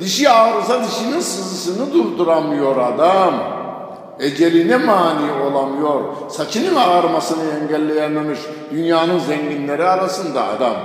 [0.00, 3.34] Dişi ağrısa dişinin sızısını durduramıyor adam.
[4.20, 6.00] Eceline mani olamıyor.
[6.30, 8.38] Saçının ağarmasını engelleyememiş
[8.70, 10.76] dünyanın zenginleri arasında adam.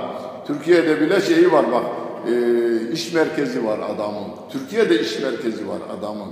[0.48, 1.84] Türkiye'de bile şeyi var bak
[2.28, 4.28] e, iş merkezi var adamın.
[4.52, 6.28] Türkiye'de iş merkezi var adamın.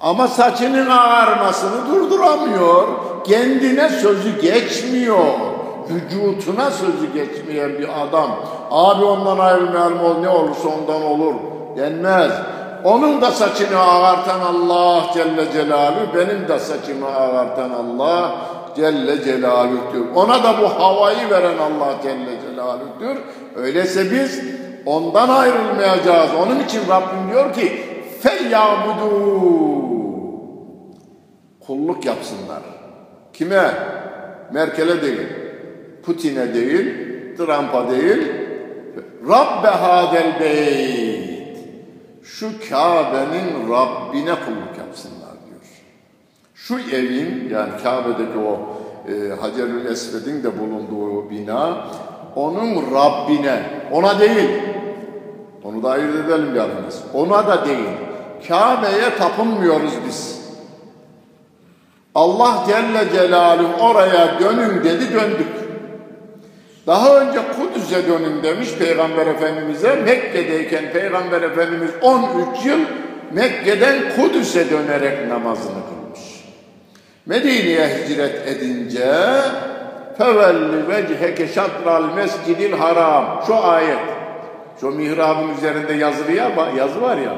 [0.00, 2.88] Ama saçının ağarmasını durduramıyor.
[3.24, 5.57] Kendine sözü geçmiyor.
[5.90, 8.30] Vücutuna sözü geçmeyen bir adam.
[8.70, 11.34] Abi ondan ayrılmayalım ol ne olursa ondan olur
[11.76, 12.32] denmez.
[12.84, 18.34] Onun da saçını ağartan Allah Celle Celaluhu, benim de saçımı ağartan Allah
[18.76, 20.14] Celle Celaluhu'dur.
[20.14, 23.16] Ona da bu havayı veren Allah Celle Celaluhu'dur.
[23.56, 24.40] Öyleyse biz
[24.86, 26.30] ondan ayrılmayacağız.
[26.42, 27.82] Onun için Rabbim diyor ki
[28.20, 29.10] feyyabudu
[31.66, 32.62] kulluk yapsınlar.
[33.32, 33.74] Kime?
[34.52, 35.28] Merkel'e değil,
[36.08, 36.94] Putin'e değil,
[37.36, 38.32] Trump'a değil,
[39.28, 41.58] Rabbe hadel beyt.
[42.22, 45.60] Şu Kabe'nin Rabbine kulluk yapsınlar diyor.
[46.54, 48.76] Şu evin yani Kabe'deki o
[49.12, 51.86] e, Hacerül Esved'in de bulunduğu bina
[52.36, 54.50] onun Rabbine, ona değil.
[55.64, 57.02] Onu da ayırt edelim yalnız.
[57.14, 57.88] Ona da değil.
[58.48, 60.38] Kabe'ye tapınmıyoruz biz.
[62.14, 65.67] Allah Celle Celaluhu oraya dönün dedi döndük.
[66.88, 69.94] Daha önce Kudüs'e dönün demiş Peygamber Efendimiz'e.
[69.94, 72.78] Mekke'deyken Peygamber Efendimiz 13 yıl
[73.32, 76.20] Mekke'den Kudüs'e dönerek namazını kılmış.
[77.26, 79.14] Medine'ye hicret edince
[80.18, 83.42] fevelli vecheke şatral mescidil haram.
[83.46, 83.98] Şu ayet.
[84.80, 87.36] Şu mihrabın üzerinde yazılı ya, yazı var ya.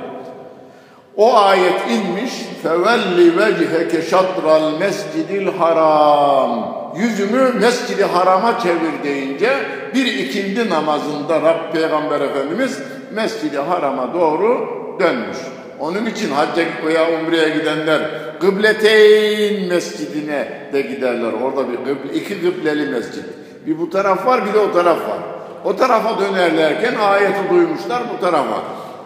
[1.17, 2.33] O ayet inmiş.
[2.63, 6.80] Fevelli vecheke şatral mescidil haram.
[6.97, 9.51] Yüzümü mescidi harama çevir deyince
[9.95, 12.79] bir ikindi namazında Rab Peygamber Efendimiz
[13.15, 14.69] mescidi harama doğru
[15.01, 15.39] dönmüş.
[15.81, 21.33] Onun için hacca veya umreye gidenler Kıbleteyn mescidine de giderler.
[21.33, 23.25] Orada bir kıble, iki kıbleli mescid.
[23.67, 25.19] Bir bu taraf var bir de o taraf var.
[25.65, 28.63] O tarafa dönerlerken ayeti duymuşlar bu tarafa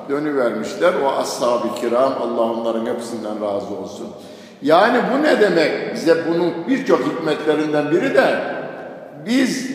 [0.08, 0.94] dönüvermişler.
[1.04, 4.08] O ashab-ı kiram Allah onların hepsinden razı olsun.
[4.62, 5.94] Yani bu ne demek?
[5.94, 8.38] Bize bunun birçok hikmetlerinden biri de
[9.26, 9.70] biz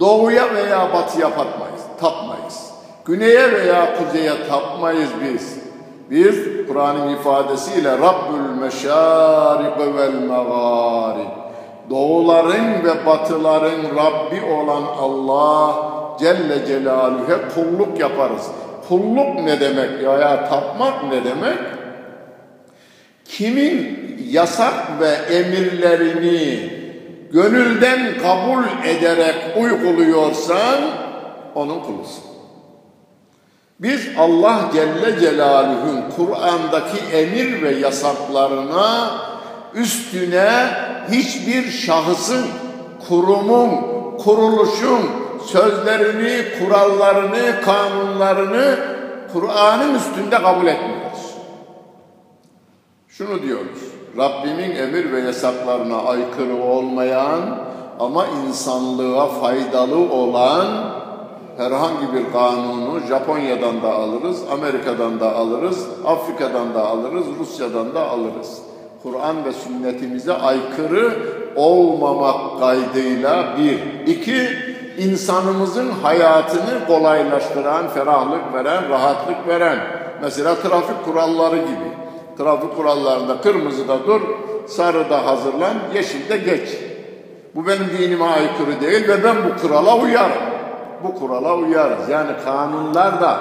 [0.00, 1.82] doğuya veya batıya tapmayız.
[2.00, 2.70] tapmayız.
[3.04, 5.56] Güneye veya kuzeye tapmayız biz.
[6.10, 11.46] Biz Kur'an'ın ifadesiyle Rabbül meşarik vel mağarib
[11.90, 15.74] doğuların ve batıların Rabbi olan Allah
[16.18, 18.46] Celle Celaluhu'ya kulluk yaparız.
[18.88, 20.18] Kulluk ne demek ya?
[20.18, 21.58] ya tapmak ne demek?
[23.28, 23.96] Kimin
[24.30, 26.70] yasak ve emirlerini
[27.32, 30.80] gönülden kabul ederek uyguluyorsan
[31.54, 32.24] onun kulusun.
[33.80, 39.10] Biz Allah Celle Celaluhu'nun Kur'an'daki emir ve yasaklarına
[39.74, 40.50] üstüne
[41.10, 42.46] hiçbir şahısın,
[43.08, 43.70] kurumun,
[44.18, 45.10] kuruluşun
[45.46, 48.78] sözlerini, kurallarını, kanunlarını
[49.32, 51.05] Kur'an'ın üstünde kabul etmiyoruz.
[53.18, 53.78] Şunu diyoruz.
[54.18, 57.40] Rabbimin emir ve yasaklarına aykırı olmayan
[58.00, 60.66] ama insanlığa faydalı olan
[61.56, 68.58] herhangi bir kanunu Japonya'dan da alırız, Amerika'dan da alırız, Afrika'dan da alırız, Rusya'dan da alırız.
[69.02, 71.12] Kur'an ve sünnetimize aykırı
[71.56, 74.06] olmamak kaydıyla bir.
[74.06, 74.48] iki
[74.98, 79.78] insanımızın hayatını kolaylaştıran, ferahlık veren, rahatlık veren.
[80.22, 82.05] Mesela trafik kuralları gibi.
[82.38, 84.20] Trafik kurallarında kırmızıda dur,
[84.66, 86.68] sarıda hazırlan, yeşilde geç.
[87.54, 90.42] Bu benim dinime aykırı değil ve ben bu kurala uyarım.
[91.04, 92.08] Bu kurala uyarız.
[92.08, 93.40] Yani kanunlar da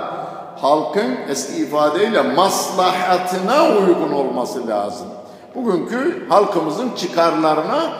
[0.61, 5.07] halkın eski ifadeyle maslahatına uygun olması lazım.
[5.55, 7.91] Bugünkü halkımızın çıkarlarına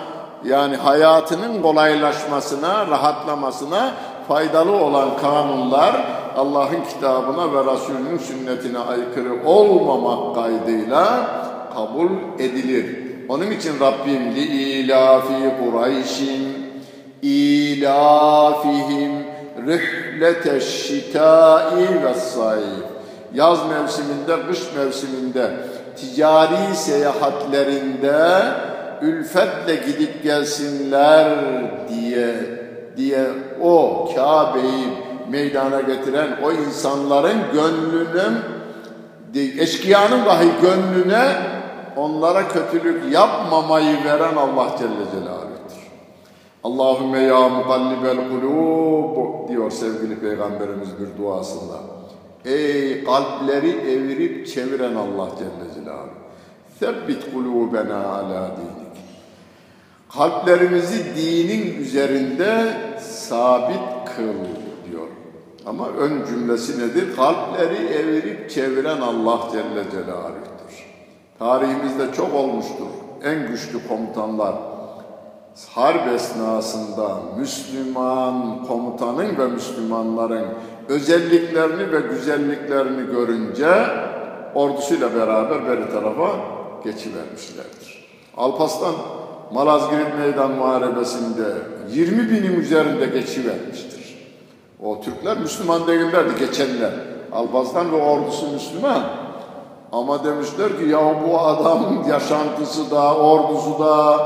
[0.44, 3.92] yani hayatının kolaylaşmasına, rahatlamasına
[4.28, 6.06] faydalı olan kanunlar
[6.36, 11.30] Allah'ın kitabına ve Resulünün sünnetine aykırı olmamak kaydıyla
[11.74, 12.10] kabul
[12.40, 12.98] edilir.
[13.30, 16.66] Onun için Rabbim li ilafi Kureyşin
[17.22, 19.12] ilafihim
[19.68, 22.96] rihleteş şitai ve sayf
[23.34, 25.52] yaz mevsiminde, kış mevsiminde
[25.98, 28.42] ticari seyahatlerinde
[29.02, 31.30] ülfetle gidip gelsinler
[31.90, 32.36] diye
[32.98, 33.26] diye
[33.62, 38.38] o Kabe'yi meydana getiren o insanların gönlünün
[39.60, 41.36] eşkıyanın dahi gönlüne
[41.96, 45.92] onlara kötülük yapmamayı veren Allah Celle Celaluhu'dur.
[46.64, 51.76] Allahümme ya mukallibel kulub diyor sevgili Peygamberimiz bir duasında.
[52.46, 56.10] Ey kalpleri evirip çeviren Allah Celle Celaluhu.
[56.80, 58.96] Sebbit kulubena ala dinik.
[60.14, 64.65] Kalplerimizi dinin üzerinde sabit kıl.
[65.66, 67.16] Ama ön cümlesi nedir?
[67.16, 70.86] Kalpleri evirip çeviren Allah Celle Celaluhu'dur.
[71.40, 72.88] Tarihimizde çok olmuştur.
[73.24, 74.56] En güçlü komutanlar
[75.70, 80.46] harp esnasında Müslüman komutanın ve Müslümanların
[80.90, 83.88] özelliklerini ve güzelliklerini görünce
[84.56, 86.32] ordusuyla beraber beri tarafa
[86.84, 88.06] geçivermişlerdir.
[88.38, 88.96] Alpaslan
[89.54, 91.46] Malazgirt Meydan Muharebesi'nde
[91.92, 93.95] 20 binin üzerinde geçivermiştir.
[94.84, 96.92] O Türkler Müslüman değillerdi geçenler.
[97.32, 99.04] Alpaslan ve ordusu Müslüman.
[99.92, 104.20] Ama demişler ki ya bu adam yaşantısı da ordusu da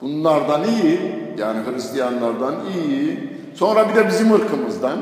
[0.00, 1.18] bunlardan iyi.
[1.38, 3.38] Yani Hristiyanlardan iyi.
[3.54, 4.98] Sonra bir de bizim ırkımızdan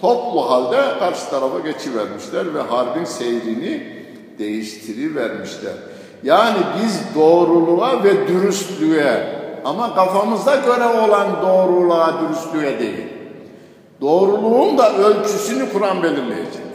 [0.00, 3.82] toplu halde karşı tarafa geçivermişler ve harbin seyrini
[4.38, 5.72] değiştirivermişler.
[6.22, 13.15] Yani biz doğruluğa ve dürüstlüğe ama kafamızda göre olan doğruluğa, dürüstlüğe değil.
[14.00, 16.66] Doğruluğun da ölçüsünü Kur'an belirleyecek.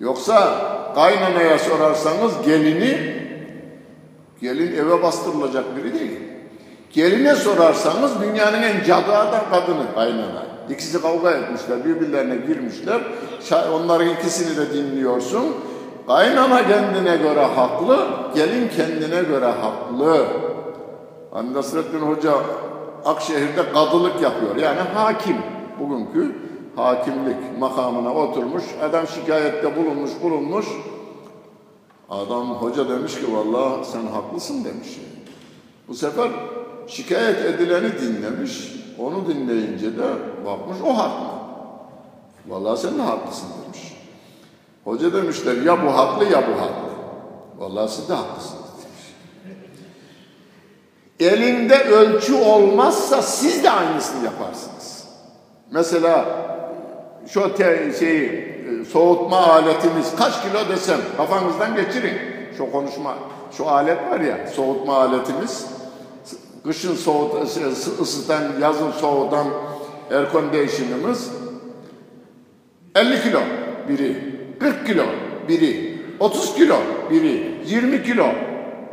[0.00, 0.58] Yoksa
[0.94, 3.16] kaynanaya sorarsanız gelini,
[4.40, 6.20] gelin eve bastırılacak biri değil.
[6.92, 10.46] Geline sorarsanız dünyanın en cadı adam kadını kaynana.
[10.70, 13.00] İkisi kavga etmişler, birbirlerine girmişler.
[13.72, 15.44] Onların ikisini de dinliyorsun.
[16.06, 20.26] Kaynana kendine göre haklı, gelin kendine göre haklı.
[21.30, 22.32] Hani Nasrettin Hoca
[23.04, 24.56] Akşehir'de kadılık yapıyor.
[24.56, 25.36] Yani hakim.
[25.80, 26.36] Bugünkü
[26.76, 28.64] hakimlik makamına oturmuş.
[28.82, 30.66] Adam şikayette bulunmuş, bulunmuş.
[32.10, 35.00] Adam hoca demiş ki vallahi sen haklısın demiş.
[35.88, 36.30] Bu sefer
[36.86, 38.72] şikayet edileni dinlemiş.
[38.98, 40.08] Onu dinleyince de
[40.46, 41.26] bakmış o haklı.
[42.46, 43.96] Vallahi sen de haklısın demiş.
[44.84, 46.96] Hoca demişler ya bu haklı ya bu haklı.
[47.58, 49.14] Vallahi siz de haklısınız demiş.
[51.20, 54.75] Elinde ölçü olmazsa siz de aynısını yaparsınız.
[55.70, 56.24] Mesela
[57.28, 58.56] şu te, şeyi
[58.92, 62.14] soğutma aletimiz kaç kilo desem kafanızdan geçirin.
[62.56, 63.14] Şu konuşma,
[63.56, 65.66] şu alet var ya soğutma aletimiz.
[66.64, 67.42] Kışın soğut,
[68.00, 69.46] ısıtan, yazın soğutan
[70.10, 71.30] air condition'ımız
[72.94, 73.40] 50 kilo
[73.88, 74.16] biri,
[74.60, 75.04] 40 kilo
[75.48, 76.76] biri, 30 kilo
[77.10, 78.26] biri, 20 kilo.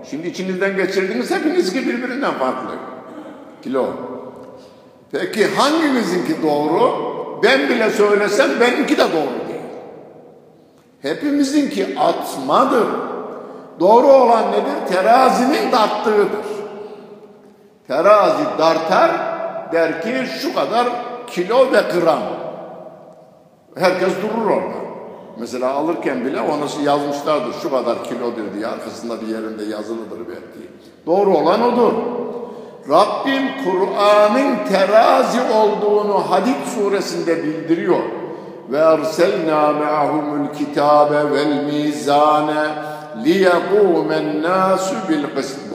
[0.10, 2.76] Şimdi içinizden geçirdiğiniz hepiniz ki birbirinden farklı
[3.64, 3.88] kilo.
[5.14, 7.14] Peki hangimizinki doğru?
[7.44, 9.62] Ben bile söylesem benimki de doğru değil.
[11.02, 12.88] Hepimizinki atmadır.
[13.80, 14.94] Doğru olan nedir?
[14.96, 16.46] Terazinin darttığıdır.
[17.88, 19.12] Terazi dartar
[19.72, 20.88] der ki şu kadar
[21.28, 22.24] kilo ve gram.
[23.76, 24.84] Herkes durur orada.
[25.40, 30.70] Mesela alırken bile onu yazmışlardır şu kadar kilodur diye arkasında bir yerinde yazılıdır belki.
[31.06, 31.94] Doğru olan odur.
[32.90, 38.04] Rabbim Kur'an'ın terazi olduğunu Hadid suresinde bildiriyor.
[38.72, 42.68] Ve erselna me'ahumul kitabe vel mizane
[43.24, 45.74] liyekumen nasu bil kısm.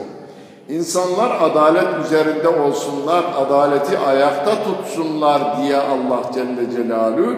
[0.69, 7.35] İnsanlar adalet üzerinde olsunlar, adaleti ayakta tutsunlar diye Allah Celle Celaluhu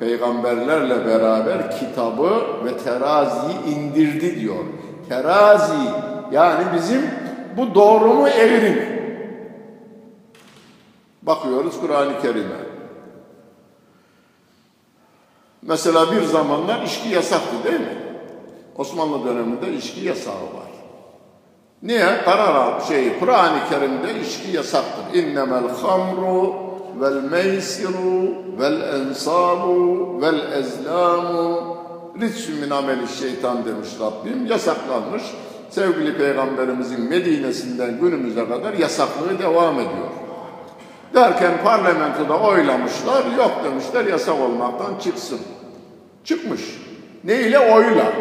[0.00, 2.30] peygamberlerle beraber kitabı
[2.64, 4.64] ve teraziyi indirdi diyor.
[5.08, 5.74] Terazi
[6.32, 7.02] yani bizim
[7.56, 8.97] bu doğru mu eğri mi?
[11.28, 12.60] Bakıyoruz Kur'an-ı Kerim'e.
[15.62, 17.98] Mesela bir zamanlar içki yasaktı değil mi?
[18.76, 20.70] Osmanlı döneminde içki yasağı var.
[21.82, 22.22] Niye?
[22.24, 25.18] Karar şey Kur'an-ı Kerim'de içki yasaktır.
[25.18, 26.54] İnnemel hamru
[27.00, 31.76] vel meysiru vel ensabu vel ezlamu
[32.20, 34.46] ritsü min ameli şeytan demiş Rabbim.
[34.46, 35.22] Yasaklanmış.
[35.70, 40.17] Sevgili Peygamberimizin Medine'sinden günümüze kadar yasaklığı devam ediyor.
[41.14, 45.38] Derken parlamentoda oylamışlar, yok demişler yasak olmaktan çıksın.
[46.24, 46.60] Çıkmış.
[47.24, 47.58] Ne ile?
[47.58, 48.12] Oyla.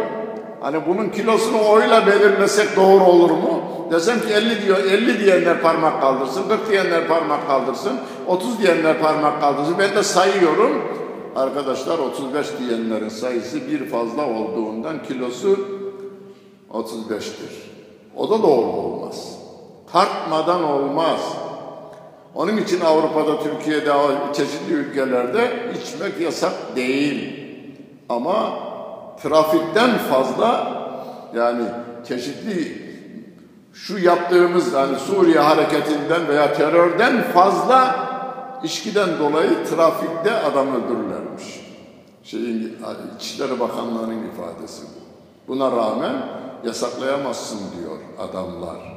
[0.62, 3.62] Hani bunun kilosunu oyla belirlesek doğru olur mu?
[3.92, 9.42] Desem ki 50 diyor, 50 diyenler parmak kaldırsın, 40 diyenler parmak kaldırsın, 30 diyenler parmak
[9.42, 9.76] kaldırsın.
[9.80, 10.84] Ben de sayıyorum.
[11.36, 15.60] Arkadaşlar 35 diyenlerin sayısı bir fazla olduğundan kilosu
[16.74, 17.54] 35'tir.
[18.16, 19.38] O da doğru olmaz.
[19.92, 21.20] Tartmadan olmaz.
[22.36, 23.94] Onun için Avrupa'da, Türkiye'de,
[24.34, 27.44] çeşitli ülkelerde içmek yasak değil.
[28.10, 28.54] Ama
[29.24, 30.78] trafikten fazla
[31.36, 31.64] yani
[32.08, 32.88] çeşitli
[33.74, 38.08] şu yaptığımız hani Suriye hareketinden veya terörden fazla
[38.64, 41.68] işkiden dolayı trafikte adam öldürürlermiş.
[42.24, 42.78] Şeyin
[43.16, 45.08] İçişleri Bakanlığı'nın ifadesi bu.
[45.48, 46.16] Buna rağmen
[46.66, 48.97] yasaklayamazsın diyor adamlar.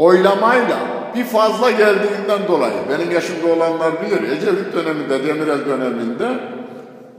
[0.00, 0.78] Oylamayla
[1.14, 6.40] bir fazla geldiğinden dolayı benim yaşımda olanlar bilir Ecevit döneminde Demirel döneminde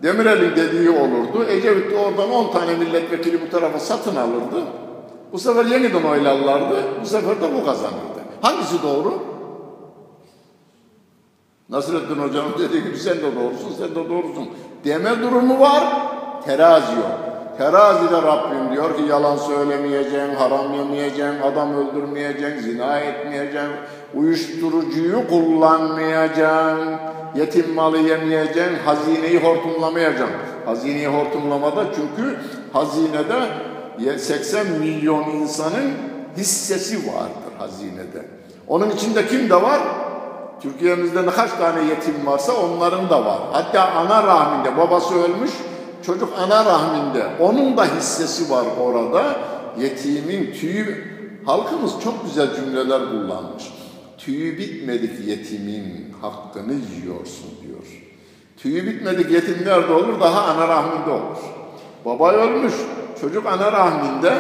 [0.04, 1.46] Demirel'in dediği olurdu.
[1.50, 4.64] Ecevit de oradan 10 tane milletvekili bu tarafa satın alırdı.
[5.32, 6.76] Bu sefer yeniden oylarlardı.
[7.02, 8.22] Bu sefer de bu kazanırdı.
[8.42, 9.14] Hangisi doğru?
[11.70, 14.50] Nasrettin Hoca'nın dediği gibi sen de doğrusun, sen de doğrusun.
[14.86, 15.84] Deme durumu var,
[16.46, 17.31] terazi yok.
[17.62, 23.70] Terazide Rabbim diyor ki yalan söylemeyeceksin, haram yemeyeceksin, adam öldürmeyeceksin, zina etmeyeceksin,
[24.14, 26.96] uyuşturucuyu kullanmayacaksın,
[27.36, 30.38] yetim malı yemeyeceksin, hazineyi hortumlamayacaksın.
[30.66, 32.40] Hazineyi hortumlamada çünkü
[32.74, 35.92] hazinede 80 milyon insanın
[36.38, 38.26] hissesi vardır hazinede.
[38.68, 39.80] Onun içinde kim de var?
[40.62, 43.40] Türkiye'mizde ne kaç tane yetim varsa onların da var.
[43.52, 45.52] Hatta ana rahminde babası ölmüş,
[46.06, 47.24] çocuk ana rahminde.
[47.40, 49.36] Onun da hissesi var orada.
[49.80, 51.06] Yetimin tüyü,
[51.46, 53.64] halkımız çok güzel cümleler kullanmış.
[54.18, 58.04] Tüyü bitmedik yetimin hakkını yiyorsun diyor.
[58.58, 60.20] Tüyü bitmedik yetim nerede olur?
[60.20, 61.38] Daha ana rahminde olur.
[62.06, 62.74] Baba ölmüş,
[63.22, 64.34] çocuk ana rahminde.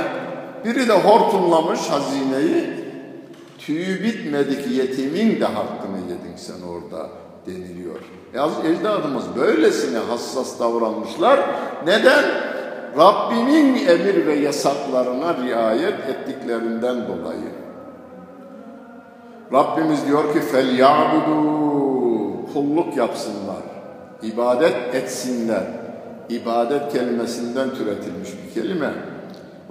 [0.66, 2.70] Biri de hortumlamış hazineyi.
[3.57, 7.09] Tüyü bitmedik yetimin de hakkını yedin sen orada
[7.45, 7.99] deniliyor.
[8.34, 11.39] Yaz ecdadımız böylesine hassas davranmışlar.
[11.86, 12.23] Neden?
[12.97, 17.51] Rabbimin emir ve yasaklarına riayet ettiklerinden dolayı.
[19.53, 21.41] Rabbimiz diyor ki fel ya'budu
[22.53, 23.63] kulluk yapsınlar.
[24.21, 25.63] ibadet etsinler.
[26.29, 28.93] İbadet kelimesinden türetilmiş bir kelime.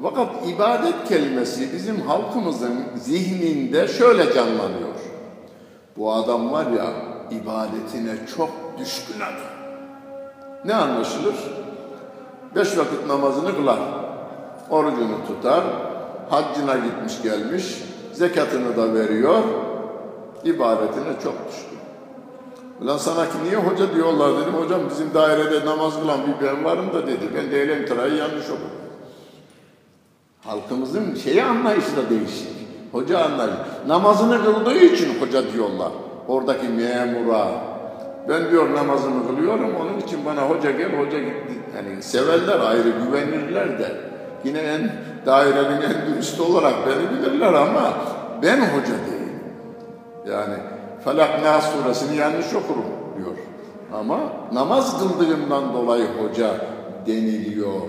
[0.02, 4.94] Fakat ibadet kelimesi bizim halkımızın zihninde şöyle canlanıyor.
[5.96, 9.60] Bu adam var ya ibadetine çok düşkün adam.
[10.64, 11.34] Ne anlaşılır?
[12.54, 13.80] Beş vakit namazını kılar,
[14.70, 15.64] orucunu tutar,
[16.30, 19.42] haccına gitmiş gelmiş, zekatını da veriyor,
[20.44, 21.80] ibadetine çok düşkün.
[22.82, 24.54] Ulan sana ki niye hoca diyorlar dedim.
[24.54, 27.30] Hocam bizim dairede namaz kılan bir ben varım da dedi.
[27.34, 27.86] Ben de eylem
[28.18, 28.80] yanlış okudum.
[30.44, 32.48] Halkımızın şeyi anlayışı da değişik.
[32.92, 33.56] Hoca anlayışı.
[33.86, 35.90] Namazını kıldığı için hoca diyorlar.
[36.30, 37.48] Oradaki memura.
[38.28, 39.76] Ben diyor namazımı kılıyorum.
[39.80, 41.54] Onun için bana hoca gel, hoca gitti.
[41.76, 43.96] Yani severler ayrı, güvenirler de.
[44.44, 44.92] Yine en
[45.26, 47.94] dairenin en dürüst olarak beni bilirler ama
[48.42, 49.40] ben hoca değilim.
[50.30, 50.54] Yani
[51.04, 52.84] Felak Nas suresini yanlış okurum
[53.18, 53.36] diyor.
[53.92, 54.18] Ama
[54.52, 56.50] namaz kıldığımdan dolayı hoca
[57.06, 57.80] deniliyor.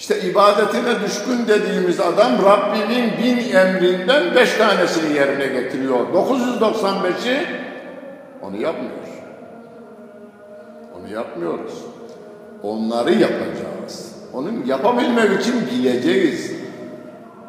[0.00, 5.98] İşte ibadetine düşkün dediğimiz adam Rabbimin bin emrinden beş tanesini yerine getiriyor.
[6.14, 7.46] 995'i
[8.42, 8.92] onu yapmıyor.
[10.98, 11.72] Onu yapmıyoruz.
[12.62, 14.14] Onları yapacağız.
[14.32, 16.52] Onun yapabilmek için bileceğiz.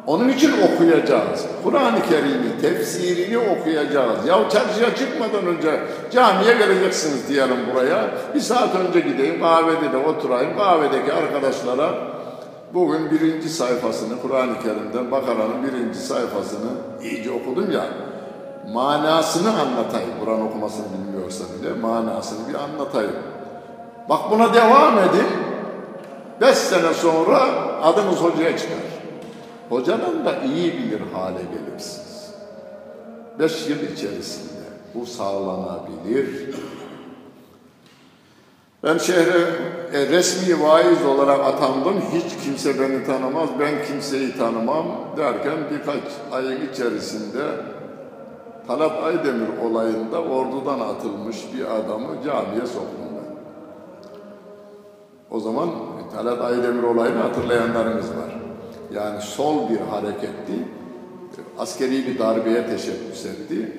[0.06, 1.46] Onun için okuyacağız.
[1.64, 4.26] Kur'an-ı Kerim'i, tefsirini okuyacağız.
[4.26, 5.80] Ya çarşıya çıkmadan önce
[6.12, 8.10] camiye geleceksiniz diyelim buraya.
[8.34, 10.56] Bir saat önce gideyim kahvede de oturayım.
[10.58, 12.11] Kahvedeki arkadaşlara
[12.74, 16.70] Bugün birinci sayfasını Kur'an-ı Kerim'den Bakara'nın birinci sayfasını
[17.02, 17.86] iyice okudum ya.
[18.72, 20.10] Manasını anlatayım.
[20.24, 23.16] Kur'an okumasını bilmiyorsa bile manasını bir anlatayım.
[24.08, 25.26] Bak buna devam edin.
[26.40, 27.38] Beş sene sonra
[27.82, 28.78] adımız hocaya çıkar.
[29.68, 32.34] Hocadan da iyi bilir hale gelirsiniz.
[33.38, 34.62] Beş yıl içerisinde
[34.94, 36.54] bu sağlanabilir.
[38.84, 39.46] Ben şehre
[39.92, 41.94] e, resmi vaiz olarak atandım.
[42.12, 46.02] Hiç kimse beni tanımaz, ben kimseyi tanımam derken birkaç
[46.32, 47.42] ayın içerisinde
[48.66, 53.36] Talat Aydemir olayında ordudan atılmış bir adamı camiye soktum ben.
[55.30, 55.68] O zaman
[56.14, 58.40] Talat Aydemir olayını hatırlayanlarınız var.
[58.94, 60.52] Yani sol bir hareketti,
[61.58, 63.72] askeri bir darbeye teşebbüs etti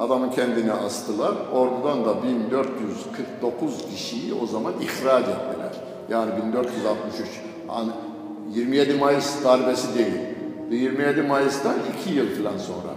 [0.00, 1.34] Adamı kendine astılar.
[1.52, 5.72] Ordudan da 1449 kişiyi o zaman ihraç ettiler.
[6.08, 7.28] Yani 1463.
[7.68, 7.90] Yani
[8.54, 10.14] 27 Mayıs darbesi değil.
[10.70, 12.94] 27 Mayıs'tan iki yıl falan sonra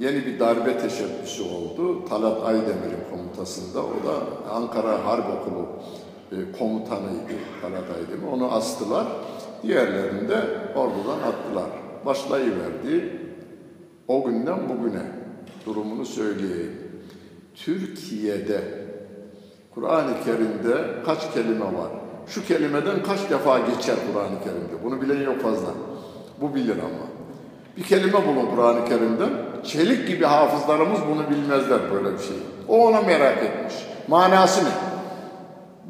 [0.00, 2.04] yeni bir darbe teşebbüsü oldu.
[2.08, 3.80] Talat Aydemir'in komutasında.
[3.80, 5.66] O da Ankara Harp Okulu
[6.32, 8.32] e, komutanıydı Talat Aydemir.
[8.32, 9.06] Onu astılar.
[9.62, 10.40] Diğerlerini de
[10.76, 11.70] ordudan attılar.
[12.06, 13.18] Başlayıverdi.
[14.08, 15.19] O günden bugüne
[15.66, 16.72] durumunu söyleyeyim.
[17.54, 18.60] Türkiye'de
[19.74, 21.90] Kur'an-ı Kerim'de kaç kelime var?
[22.30, 24.84] şu kelimeden kaç defa geçer Kur'an-ı Kerim'de.
[24.84, 25.68] Bunu bilen yok fazla.
[26.40, 27.06] Bu bilir ama.
[27.76, 29.30] Bir kelime bulun Kur'an-ı Kerim'den.
[29.64, 32.36] Çelik gibi hafızlarımız bunu bilmezler böyle bir şey.
[32.68, 33.74] O ona merak etmiş.
[34.08, 34.68] Manası ne?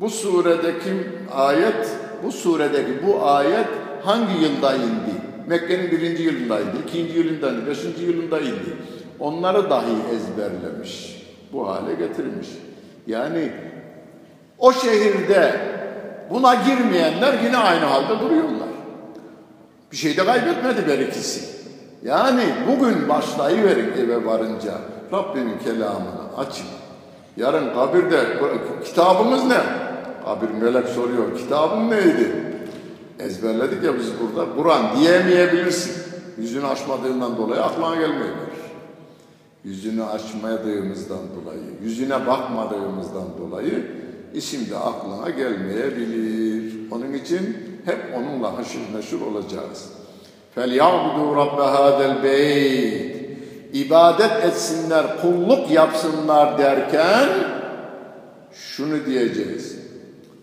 [0.01, 0.91] Bu suredeki
[1.35, 1.89] ayet,
[2.25, 3.69] bu suredeki bu ayet
[4.05, 5.21] hangi yılda indi?
[5.47, 8.77] Mekke'nin birinci yılında indi, ikinci yılında indi, beşinci yılında indi.
[9.21, 11.23] Onları dahi ezberlemiş.
[11.53, 12.49] Bu hale getirmiş.
[13.07, 13.53] Yani
[14.59, 15.61] o şehirde
[16.31, 18.69] buna girmeyenler yine aynı halde duruyorlar.
[19.93, 21.61] Bir şey de kaybetmedi bir ikisi.
[22.05, 24.73] Yani bugün başlayıverin eve varınca
[25.13, 26.67] Rabbimin kelamını açın.
[27.37, 28.21] Yarın kabirde
[28.85, 29.61] kitabımız ne?
[30.25, 31.39] Kabir melek soruyor.
[31.39, 32.33] Kitabın neydi?
[33.19, 34.53] Ezberledik ya biz burada.
[34.57, 35.93] Kur'an diyemeyebilirsin.
[36.39, 38.29] Yüzünü açmadığından dolayı aklına gelmiyor.
[39.64, 43.88] Yüzünü açmadığımızdan dolayı, yüzüne bakmadığımızdan dolayı
[44.34, 46.92] isim de aklına gelmeyebilir.
[46.92, 49.90] Onun için hep onunla haşır neşir olacağız.
[50.56, 53.16] فَلْيَعْبُدُوا رَبَّ هَذَا الْبَيْتِ
[53.74, 57.30] İbadet etsinler, kulluk yapsınlar derken
[58.52, 59.76] şunu diyeceğiz.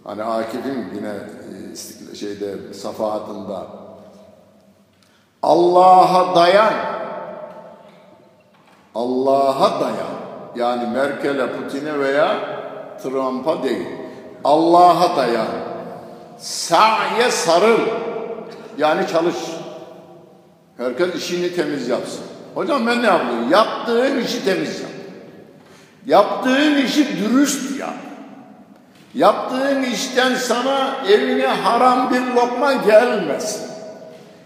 [0.05, 1.13] Hani Akif'in yine
[2.13, 3.67] e, şeyde safahatında
[5.43, 6.73] Allah'a dayan
[8.98, 10.18] Allah'a dayan.
[10.56, 12.36] Yani Merkel'e, Putin'e veya
[13.04, 13.88] Trump'a değil.
[14.44, 15.48] Allah'a dayan.
[16.38, 17.80] Sa'ye sarıl.
[18.78, 19.36] Yani çalış.
[20.78, 22.24] Herkes işini temiz yapsın.
[22.56, 23.52] Hocam ben ne yapıyorum?
[23.52, 24.92] Yaptığın işi temiz yap.
[26.06, 27.94] Yaptığın işi dürüst yap.
[29.14, 33.68] Yaptığın işten sana evine haram bir lokma gelmesin.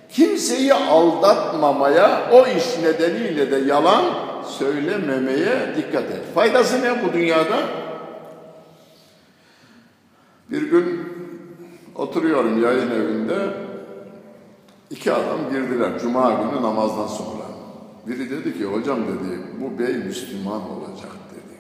[0.10, 4.04] Kimseyi aldatmamaya, o iş nedeniyle de yalan
[4.44, 6.34] söylememeye dikkat et.
[6.36, 7.60] Faydası ne bu dünyada?
[10.52, 11.00] Bir gün
[11.96, 13.54] oturuyorum yayın evinde.
[14.90, 17.44] İki adam girdiler Cuma günü namazdan sonra.
[18.08, 21.58] Biri dedi ki hocam dedi bu bey Müslüman olacak dedi.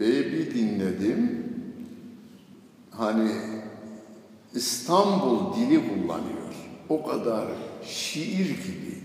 [0.00, 1.46] Beyi bir dinledim.
[2.90, 3.30] Hani
[4.54, 6.52] İstanbul dili kullanıyor.
[6.88, 7.44] O kadar
[7.84, 9.01] şiir gibi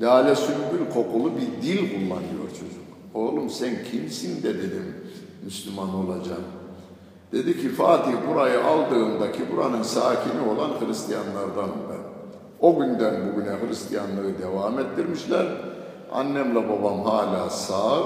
[0.00, 2.86] lale sümbül kokulu bir dil kullanıyor çocuk.
[3.14, 4.94] Oğlum sen kimsin de dedim
[5.44, 6.44] Müslüman olacağım.
[7.32, 11.98] Dedi ki Fatih burayı aldığımdaki buranın sakini olan Hristiyanlardan ben.
[12.60, 15.46] O günden bugüne Hristiyanlığı devam ettirmişler.
[16.12, 18.02] Annemle babam hala sağ.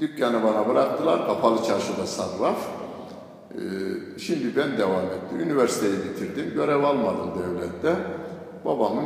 [0.00, 1.26] Dükkanı bana bıraktılar.
[1.26, 2.58] Kapalı çarşıda sarraf.
[3.54, 3.58] Ee,
[4.18, 5.40] şimdi ben devam ettim.
[5.40, 6.54] Üniversiteyi bitirdim.
[6.54, 7.96] Görev almadım devlette.
[8.64, 9.04] Babamın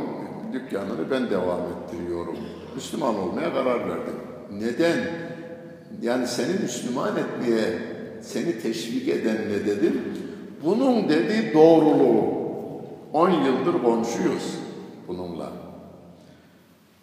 [0.53, 2.37] dükkanını ben devam ettiriyorum.
[2.75, 4.15] Müslüman olmaya karar verdim.
[4.59, 4.97] Neden?
[6.01, 7.79] Yani seni Müslüman etmeye
[8.21, 10.01] seni teşvik eden ne dedim?
[10.63, 12.39] Bunun dedi doğruluğu.
[13.13, 14.55] 10 yıldır komşuyuz
[15.07, 15.51] bununla.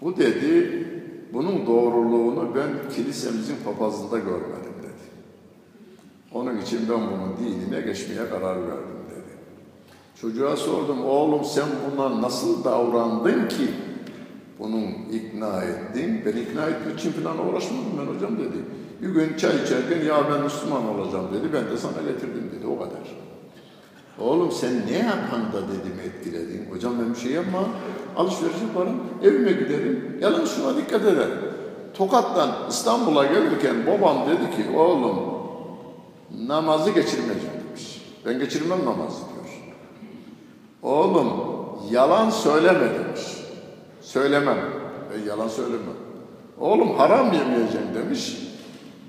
[0.01, 0.85] Bu dedi,
[1.33, 5.07] bunun doğruluğunu ben kilisemizin papazında görmedim dedi.
[6.33, 8.97] Onun için ben bunun dinine geçmeye karar verdim.
[10.21, 13.71] Çocuğa sordum, oğlum sen buna nasıl davrandın ki
[14.59, 16.23] bunun ikna ettin?
[16.27, 18.57] Ben ikna etmek için falan uğraşmadım ben hocam dedi.
[19.03, 21.53] Bir gün çay içerken ya ben Müslüman olacağım dedi.
[21.53, 22.67] Ben de sana getirdim dedi.
[22.67, 23.17] O kadar.
[24.19, 26.71] Oğlum sen ne yapan da dedim etkiledin.
[26.71, 27.59] Hocam ben bir şey yapma.
[28.17, 28.97] Alışveriş yaparım.
[29.23, 30.19] Evime giderim.
[30.21, 31.29] Yalnız şuna dikkat eder.
[31.95, 35.17] Tokat'tan İstanbul'a gelirken babam dedi ki oğlum
[36.47, 38.03] namazı geçirmeyeceğim demiş.
[38.27, 39.36] Ben geçirmem namazı.
[40.87, 41.33] Oğlum
[41.91, 43.23] yalan söyleme demiş.
[44.01, 44.59] Söylemem.
[45.13, 45.97] Ben yalan söylemem.
[46.61, 48.37] Oğlum haram yemeyeceğim demiş.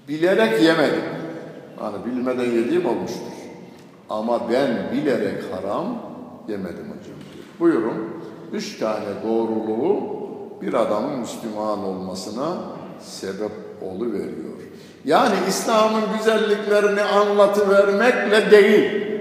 [0.07, 1.03] Bilerek yemedim.
[1.81, 3.33] Yani bilmeden yediğim olmuştur.
[4.09, 5.97] Ama ben bilerek haram
[6.47, 7.17] yemedim hocam.
[7.59, 8.09] Buyurun.
[8.53, 9.99] Üç tane doğruluğu
[10.61, 12.57] bir adamın Müslüman olmasına
[12.99, 13.51] sebep
[13.81, 14.57] veriyor.
[15.05, 19.16] Yani İslam'ın güzelliklerini anlatıvermekle değil,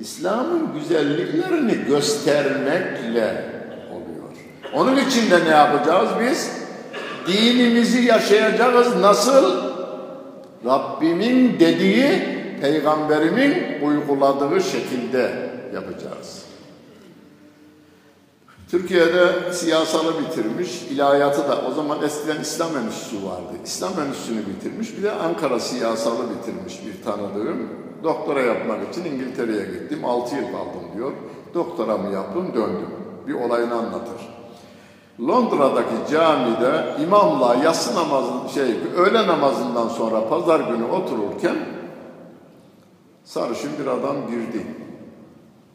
[0.00, 3.44] İslam'ın güzelliklerini göstermekle
[3.90, 4.28] oluyor.
[4.74, 6.50] Onun için de ne yapacağız biz?
[7.26, 9.68] Dinimizi yaşayacağız nasıl?
[10.64, 16.42] Rabbimin dediği, peygamberimin uyguladığı şekilde yapacağız.
[18.70, 23.52] Türkiye'de siyasalı bitirmiş, ilahiyatı da o zaman eskiden İslam Enstitüsü vardı.
[23.64, 27.87] İslam Enstitüsü'nü bitirmiş, bir de Ankara siyasalı bitirmiş bir tanıdığım.
[28.02, 31.12] Doktora yapmak için İngiltere'ye gittim, 6 yıl kaldım diyor.
[31.54, 32.90] Doktoramı yaptım, döndüm.
[33.26, 34.38] Bir olayını anlatır.
[35.20, 41.56] Londra'daki camide imamla yatsı namazı şey öğle namazından sonra pazar günü otururken
[43.28, 44.66] Sarışın bir adam girdi.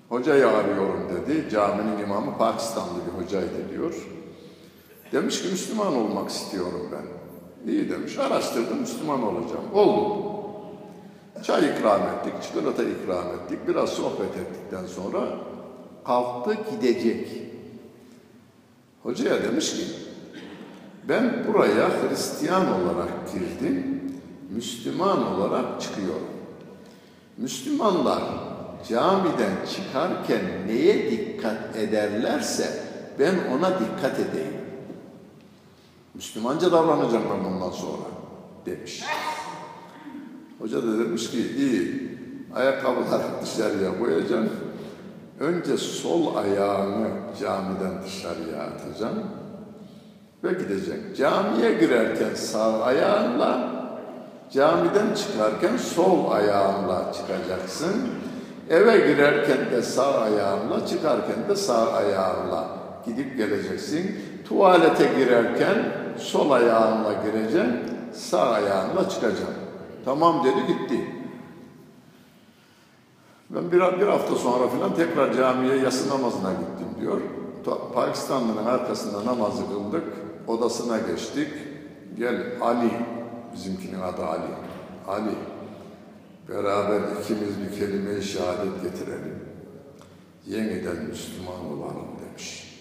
[0.10, 1.50] Hocayı arıyorum dedi.
[1.52, 3.94] Caminin imamı Pakistanlı bir hocaydı diyor.
[5.12, 7.72] Demiş ki Müslüman olmak istiyorum ben.
[7.72, 8.18] İyi demiş.
[8.18, 9.74] Araştırdım Müslüman olacağım.
[9.74, 10.33] Oldu.
[11.44, 13.60] Çay ikram ettik, çikolata ikram ettik.
[13.68, 15.20] Biraz sohbet ettikten sonra
[16.06, 17.28] kalktı gidecek.
[19.04, 19.84] Hocaya demiş ki
[21.10, 24.02] ben buraya Hristiyan olarak girdim.
[24.50, 26.28] Müslüman olarak çıkıyorum.
[27.38, 28.24] Müslümanlar
[28.90, 32.84] camiden çıkarken neye dikkat ederlerse
[33.20, 34.54] ben ona dikkat edeyim.
[36.14, 38.08] Müslümanca davranacağım ben bundan sonra
[38.66, 39.04] demiş.
[40.64, 42.12] Hoca da demiş ki iyi
[42.56, 44.50] ayakkabıları dışarıya koyacaksın.
[45.40, 47.08] Önce sol ayağını
[47.40, 49.24] camiden dışarıya atacaksın
[50.44, 51.14] ve gideceksin.
[51.18, 53.72] Camiye girerken sağ ayağınla,
[54.52, 57.94] camiden çıkarken sol ayağınla çıkacaksın.
[58.70, 62.68] Eve girerken de sağ ayağınla, çıkarken de sağ ayağınla
[63.06, 64.16] gidip geleceksin.
[64.48, 65.86] Tuvalete girerken
[66.18, 67.80] sol ayağınla gireceksin,
[68.14, 69.63] sağ ayağınla çıkacaksın.
[70.06, 71.24] Tamam dedi gitti.
[73.50, 77.22] Ben bir, bir hafta sonra filan tekrar camiye yatsı namazına gittim diyor.
[77.94, 80.04] Pakistanlı'nın arkasında namazı kıldık.
[80.48, 81.48] Odasına geçtik.
[82.18, 82.92] Gel Ali,
[83.54, 84.52] bizimkinin adı Ali.
[85.08, 85.36] Ali,
[86.50, 89.40] beraber ikimiz bir kelime-i şehadet getirelim.
[90.46, 92.74] Yeniden Müslüman olalım demiş.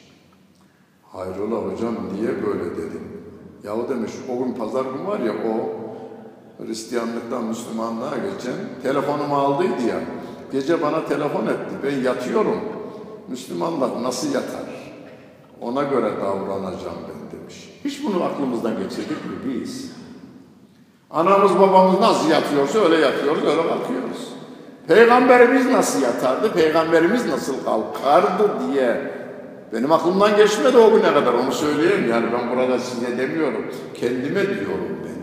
[1.13, 3.03] Hayrola hocam niye böyle dedim.
[3.65, 5.82] Yahu demiş o gün pazar gün var ya o
[6.67, 10.01] Hristiyanlıktan Müslümanlığa geçen telefonumu aldıydı ya.
[10.53, 11.75] Gece bana telefon etti.
[11.85, 12.61] Ben yatıyorum.
[13.29, 14.95] Müslümanlar nasıl yatar?
[15.61, 17.81] Ona göre davranacağım ben demiş.
[17.85, 19.93] Hiç bunu aklımızdan geçirdik mi biz?
[21.11, 24.33] Anamız babamız nasıl yatıyorsa öyle yatıyoruz, öyle kalkıyoruz.
[24.89, 29.13] Peygamberimiz nasıl yatardı, peygamberimiz nasıl kalkardı diye
[29.73, 32.11] benim aklımdan geçmedi o güne kadar onu söyleyeyim.
[32.11, 35.22] Yani ben burada size demiyorum, kendime diyorum ben.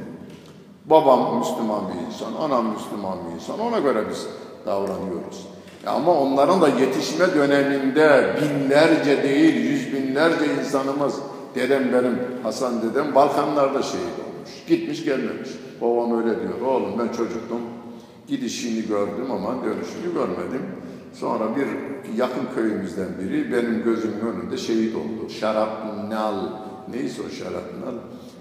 [0.90, 4.28] Babam Müslüman bir insan, anam Müslüman bir insan, ona göre biz
[4.66, 5.48] davranıyoruz.
[5.88, 11.16] Ama onların da yetişme döneminde binlerce değil, yüz binlerce insanımız,
[11.56, 14.50] dedem benim, Hasan dedem Balkanlarda şehit olmuş.
[14.68, 15.50] Gitmiş gelmemiş.
[15.82, 16.62] Babam öyle diyor.
[16.68, 17.62] Oğlum ben çocuktum.
[18.28, 20.62] Gidişini gördüm ama dönüşünü görmedim.
[21.14, 21.68] Sonra bir
[22.18, 25.30] yakın köyümüzden biri benim gözümün önünde şehit oldu.
[25.40, 26.36] Şarapnal,
[26.94, 28.00] neyse o şarapnal?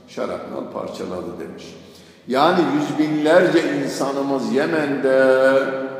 [0.08, 1.74] Şarapnal parçaladı demiş.
[2.28, 5.22] Yani yüz binlerce insanımız Yemen'de,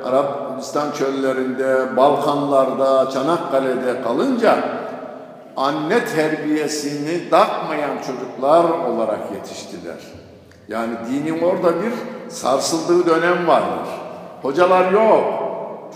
[0.04, 4.58] Arabistan çöllerinde, Balkanlarda, Çanakkale'de kalınca
[5.56, 9.96] anne terbiyesini takmayan çocuklar olarak yetiştiler.
[10.68, 11.92] Yani dinin orada bir
[12.28, 13.88] sarsıldığı dönem vardır.
[14.42, 15.24] Hocalar yok,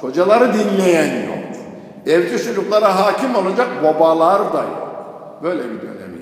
[0.01, 1.39] hocaları dinleyen yok.
[2.07, 4.89] Evci çocuklara hakim olacak babalar da yok.
[5.43, 6.22] Böyle bir dönemi.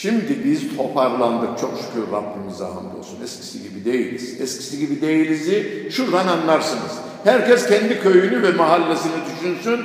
[0.00, 3.22] Şimdi biz toparlandık çok şükür Rabbimize hamdolsun.
[3.24, 4.40] Eskisi gibi değiliz.
[4.40, 6.92] Eskisi gibi değilizi şuradan anlarsınız.
[7.24, 9.80] Herkes kendi köyünü ve mahallesini düşünsün.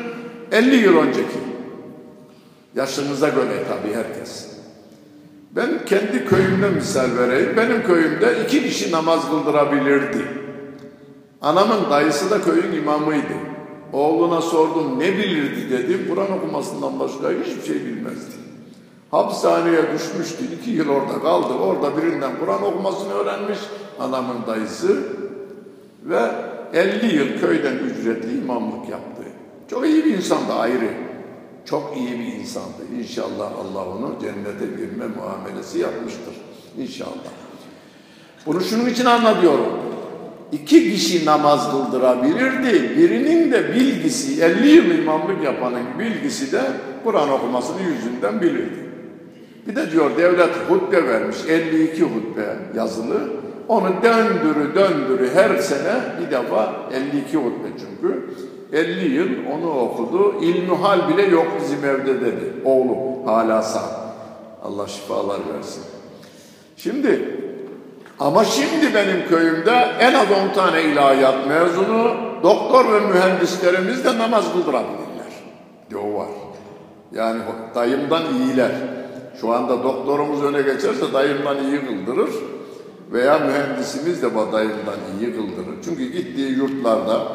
[0.52, 1.38] 50 yıl önceki.
[2.76, 4.48] Yaşınıza göre tabii herkes.
[5.52, 7.58] Ben kendi köyümden misal vereyim.
[7.58, 10.26] Benim köyümde iki kişi namaz kıldırabilirdi.
[11.42, 13.34] Anamın dayısı da köyün imamıydı.
[13.94, 16.08] Oğluna sordum ne bilirdi dedim.
[16.10, 18.45] Kur'an okumasından başka hiçbir şey bilmezdi.
[19.12, 20.44] Hapishaneye düşmüştü.
[20.60, 21.54] iki yıl orada kaldı.
[21.54, 23.60] Orada birinden Kur'an okumasını öğrenmiş
[24.00, 25.04] anamın dayısı.
[26.04, 26.32] Ve
[26.74, 29.24] 50 yıl köyden ücretli imamlık yaptı.
[29.70, 30.90] Çok iyi bir insandı ayrı.
[31.66, 32.82] Çok iyi bir insandı.
[33.00, 36.36] İnşallah Allah onu cennete girme muamelesi yapmıştır.
[36.78, 37.32] İnşallah.
[38.46, 39.80] Bunu şunun için anlatıyorum.
[40.52, 42.98] İki kişi namaz kıldırabilirdi.
[42.98, 46.62] Birinin de bilgisi, 50 yıl imamlık yapanın bilgisi de
[47.04, 48.85] Kur'an okumasını yüzünden bilirdi.
[49.68, 53.30] Bir de diyor devlet hutbe vermiş, 52 hutbe yazılı.
[53.68, 56.74] Onu döndürü döndürü her sene bir defa
[57.14, 58.30] 52 hutbe çünkü.
[58.74, 60.36] 50 yıl onu okudu.
[60.42, 62.54] İlmihal bile yok bizim evde dedi.
[62.66, 64.06] Oğlum hala sağ.
[64.64, 65.84] Allah şifalar versin.
[66.78, 67.40] Şimdi
[68.20, 74.54] ama şimdi benim köyümde en az 10 tane ilahiyat mezunu, doktor ve mühendislerimiz de namaz
[74.54, 75.34] kıldırabilirler.
[75.90, 76.28] Diyor var.
[77.12, 77.42] Yani
[77.76, 78.72] dayımdan iyiler.
[79.42, 82.30] Şu anda doktorumuz öne geçerse dayımdan iyi kıldırır
[83.12, 85.76] veya mühendisimiz de dayımdan iyi kıldırır.
[85.86, 87.28] Çünkü gittiği yurtlarda,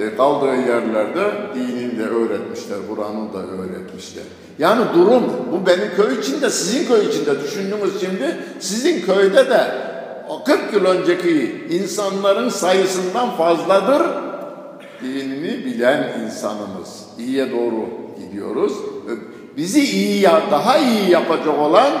[0.00, 4.24] e, kaldığı yerlerde dinini de öğretmişler, Kur'an'ı da öğretmişler.
[4.58, 9.64] Yani durum, bu benim köy içinde, sizin köy içinde düşündüğümüz şimdi, sizin köyde de
[10.28, 14.02] o 40 yıl önceki insanların sayısından fazladır.
[15.02, 17.04] Dinini bilen insanımız.
[17.18, 17.86] İyiye doğru
[18.18, 18.72] gidiyoruz
[19.57, 21.91] Bizi iyi daha iyi yapacak olan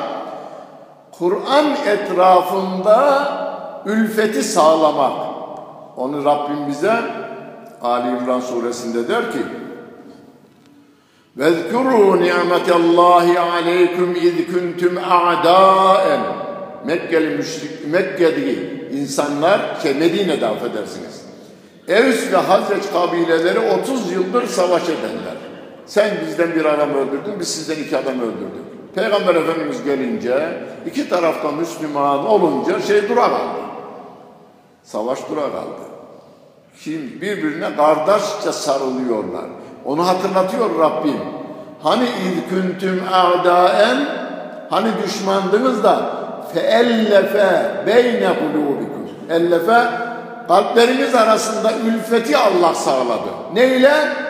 [1.11, 3.31] Kur'an etrafında
[3.85, 5.13] ülfeti sağlamak.
[5.97, 7.01] Onu Rabbim bize
[7.81, 9.39] Ali İmran suresinde der ki
[11.39, 16.19] وَاذْكُرُوا نِعْمَةَ اللّٰهِ عَلَيْكُمْ اِذْ كُنْتُمْ اَعْدَاءً
[16.85, 21.25] Mekkeli müşrik, Mekke'deki insanlar, şey Medine'de affedersiniz.
[21.87, 25.42] Evs ve Hazreç kabileleri 30 yıldır savaş ederler.
[25.86, 28.94] Sen bizden bir adam öldürdün, biz sizden iki adam öldürdük.
[28.94, 33.60] Peygamber Efendimiz gelince, iki tarafta Müslüman olunca şey dura kaldı.
[34.82, 35.84] Savaş dura kaldı.
[36.80, 39.44] Şimdi birbirine kardeşçe sarılıyorlar.
[39.84, 41.20] Onu hatırlatıyor Rabbim.
[41.82, 43.98] Hani iz küntüm a'daen
[44.70, 46.10] hani düşmandınız da
[46.54, 49.08] feellefe beyne kulubikum.
[49.30, 49.84] Ellefe
[50.48, 53.30] kalpleriniz arasında ülfeti Allah sağladı.
[53.54, 54.23] Neyle?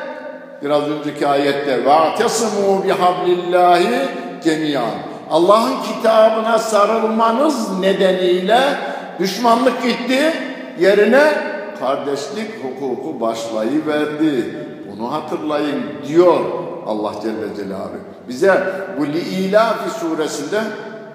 [0.62, 4.08] Biraz önceki ayette va'tesimu bihablillahi
[4.44, 4.90] cemiyan.
[5.30, 8.60] Allah'ın kitabına sarılmanız nedeniyle
[9.18, 10.32] düşmanlık gitti.
[10.80, 11.32] Yerine
[11.80, 14.54] kardeşlik hukuku başlayıverdi.
[14.92, 16.40] Bunu hatırlayın diyor
[16.86, 17.98] Allah Celle Celaluhu.
[18.28, 18.62] Bize
[18.98, 20.60] bu Li'ilafi suresinde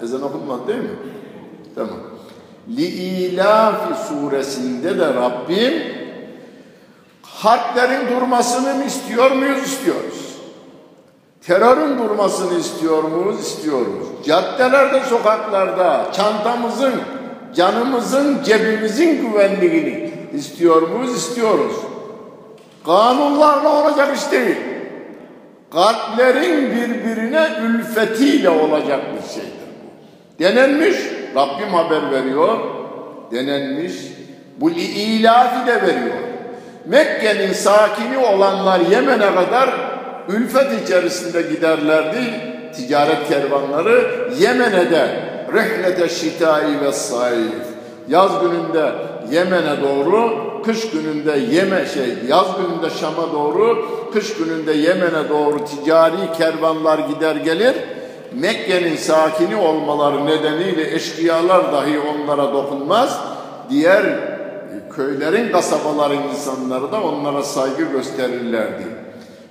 [0.03, 0.89] ezan okunmadı değil mi?
[1.75, 1.97] Tamam.
[2.77, 5.73] Li'ilafi suresinde de Rabbim
[7.39, 9.63] harplerin durmasını mı istiyor muyuz?
[9.63, 10.35] İstiyoruz.
[11.47, 13.39] Terörün durmasını istiyor muyuz?
[13.39, 14.07] İstiyoruz.
[14.25, 16.93] Caddelerde, sokaklarda çantamızın,
[17.55, 21.17] canımızın, cebimizin güvenliğini istiyor muyuz?
[21.17, 21.75] İstiyoruz.
[22.85, 24.57] Kanunlarla olacak iş değil.
[25.73, 30.43] Kalplerin birbirine ülfetiyle olacak bir şeydir bu.
[30.43, 30.97] Denenmiş,
[31.35, 32.59] Rabbim haber veriyor.
[33.31, 33.93] Denenmiş,
[34.57, 36.28] bu ilafi de veriyor.
[36.89, 39.69] Mekke'nin sakini olanlar Yemen'e kadar
[40.27, 42.49] ülfet içerisinde giderlerdi.
[42.75, 45.07] Ticaret kervanları Yemen'e de
[45.53, 47.65] rihlete şitai ve sayf.
[48.07, 48.91] Yaz gününde
[49.31, 50.31] Yemen'e doğru,
[50.65, 57.35] kış gününde Yemen şey, yaz gününde Şam'a doğru, kış gününde Yemen'e doğru ticari kervanlar gider
[57.35, 57.75] gelir.
[58.33, 63.19] Mekke'nin sakini olmaları nedeniyle eşkıyalar dahi onlara dokunmaz.
[63.69, 64.28] Diğer
[64.99, 68.87] köylerin, kasabaların insanları da onlara saygı gösterirlerdi.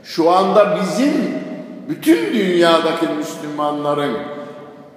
[0.05, 1.15] Şu anda bizim
[1.89, 4.17] bütün dünyadaki Müslümanların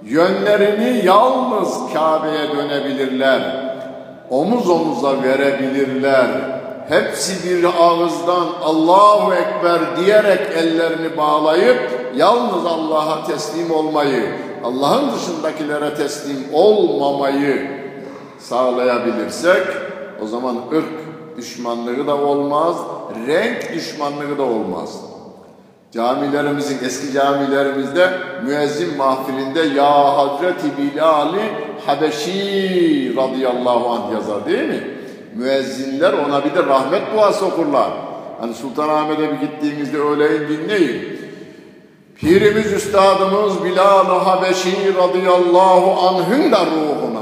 [0.03, 3.41] yönlerini yalnız Kabe'ye dönebilirler.
[4.29, 6.27] Omuz omuza verebilirler.
[6.89, 16.45] Hepsi bir ağızdan Allahu Ekber diyerek ellerini bağlayıp yalnız Allah'a teslim olmayı, Allah'ın dışındakilere teslim
[16.53, 17.81] olmamayı
[18.39, 19.67] sağlayabilirsek
[20.21, 22.75] o zaman ırk düşmanlığı da olmaz,
[23.27, 25.01] renk düşmanlığı da olmaz.
[25.91, 28.09] Camilerimizin, eski camilerimizde
[28.45, 31.41] müezzin mahfilinde Ya Hazreti Bilal-i
[31.85, 34.87] Habeşi radıyallahu anh yazar değil mi?
[35.35, 37.91] Müezzinler ona bir de rahmet duası okurlar.
[38.41, 41.19] Hani Sultanahmet'e bir gittiğinizde öğleyin dinleyin.
[42.15, 47.20] Pirimiz Üstadımız Bilal-i Habeşi radıyallahu anh'ın da ruhuna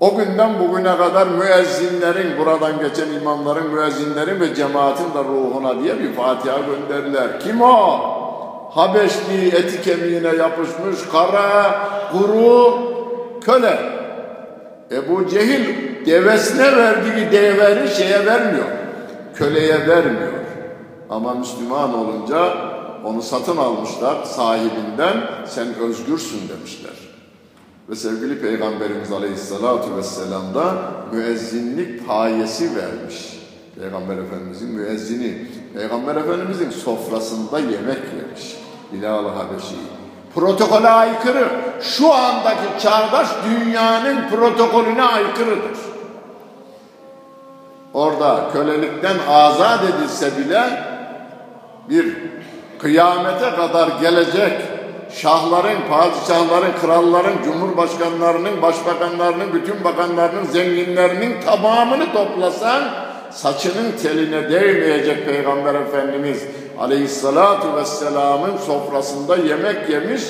[0.00, 6.12] o günden bugüne kadar müezzinlerin, buradan geçen imamların, müezzinlerin ve cemaatin de ruhuna diye bir
[6.12, 7.40] Fatiha gönderdiler.
[7.40, 8.00] Kim o?
[8.70, 11.78] Habeşli eti kemiğine yapışmış kara,
[12.12, 12.78] kuru
[13.40, 13.78] köle.
[14.90, 15.64] Ebu Cehil
[16.06, 18.66] devesine verdiği deveri şeye vermiyor.
[19.34, 20.32] Köleye vermiyor.
[21.10, 22.54] Ama Müslüman olunca
[23.04, 25.16] onu satın almışlar sahibinden
[25.46, 27.05] sen özgürsün demişler.
[27.88, 30.74] Ve sevgili Peygamberimiz Aleyhisselatü Vesselam da
[31.12, 33.40] müezzinlik payesi vermiş.
[33.80, 38.56] Peygamber Efendimizin müezzini, Peygamber Efendimizin sofrasında yemek yemiş.
[38.92, 39.76] Bilal-ı Habeşi.
[40.34, 41.48] Protokole aykırı.
[41.80, 45.78] Şu andaki çağdaş dünyanın protokolüne aykırıdır.
[47.94, 50.84] Orada kölelikten azat edilse bile
[51.88, 52.16] bir
[52.78, 54.75] kıyamete kadar gelecek
[55.10, 62.82] şahların, padişahların, kralların, cumhurbaşkanlarının, başbakanlarının, bütün bakanlarının, zenginlerinin tamamını toplasan
[63.30, 66.42] saçının teline değmeyecek Peygamber Efendimiz
[66.80, 70.22] Aleyhissalatu Vesselam'ın sofrasında yemek yemiş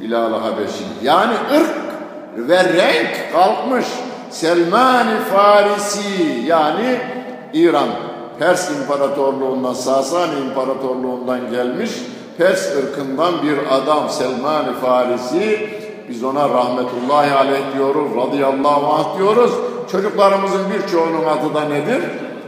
[0.00, 0.84] Bilal-i Habeşi.
[1.02, 1.70] Yani ırk
[2.36, 3.86] ve renk kalkmış.
[4.30, 6.96] Selman-ı Farisi yani
[7.52, 7.88] İran
[8.38, 11.90] Pers İmparatorluğundan, Sasani İmparatorluğundan gelmiş
[12.40, 15.70] Pers ırkından bir adam Selman-ı Farisi
[16.08, 19.50] Biz ona rahmetullahi aleyh diyoruz, radıyallahu anh diyoruz.
[19.92, 22.02] Çocuklarımızın birçoğunun adı da nedir?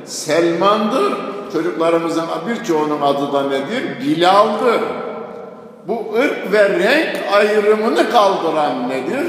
[0.05, 1.13] Selman'dır.
[1.53, 4.01] Çocuklarımızın birçoğunun adı da nedir?
[4.01, 4.81] Bilal'dır.
[5.89, 9.27] Bu ırk ve renk ayrımını kaldıran nedir?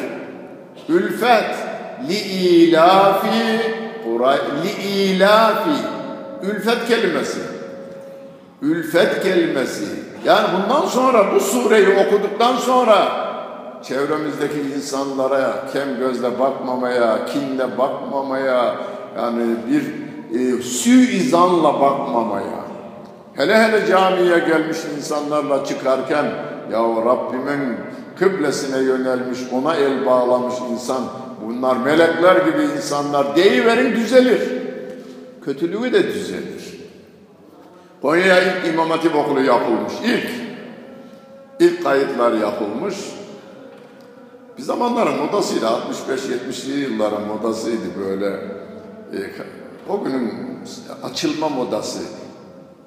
[0.90, 1.56] Ülfet.
[2.10, 3.60] Li ilafi
[4.64, 5.70] li ilafi
[6.44, 7.53] ülfet kelimesi.
[8.64, 9.86] Ülfet kelimesi.
[10.26, 13.12] Yani bundan sonra bu sureyi okuduktan sonra
[13.84, 18.76] çevremizdeki insanlara kem gözle bakmamaya, kinle bakmamaya,
[19.18, 19.84] yani bir
[20.40, 22.64] e, suizanla bakmamaya,
[23.34, 26.26] hele hele camiye gelmiş insanlarla çıkarken,
[26.72, 27.78] ya Rabbimin
[28.20, 31.02] kıblesine yönelmiş, ona el bağlamış insan,
[31.46, 34.42] bunlar melekler gibi insanlar deyiverin düzelir.
[35.46, 36.73] Kötülüğü de düzelir.
[38.04, 40.30] Konya'ya ilk İmam Hatip okulu yapılmış, ilk.
[41.60, 42.96] ilk kayıtlar yapılmış.
[44.58, 48.26] Bir zamanların modasıydı, 65-70'li yılların modasıydı böyle.
[49.14, 49.20] E,
[49.90, 50.34] o günün
[51.04, 52.00] açılma modası.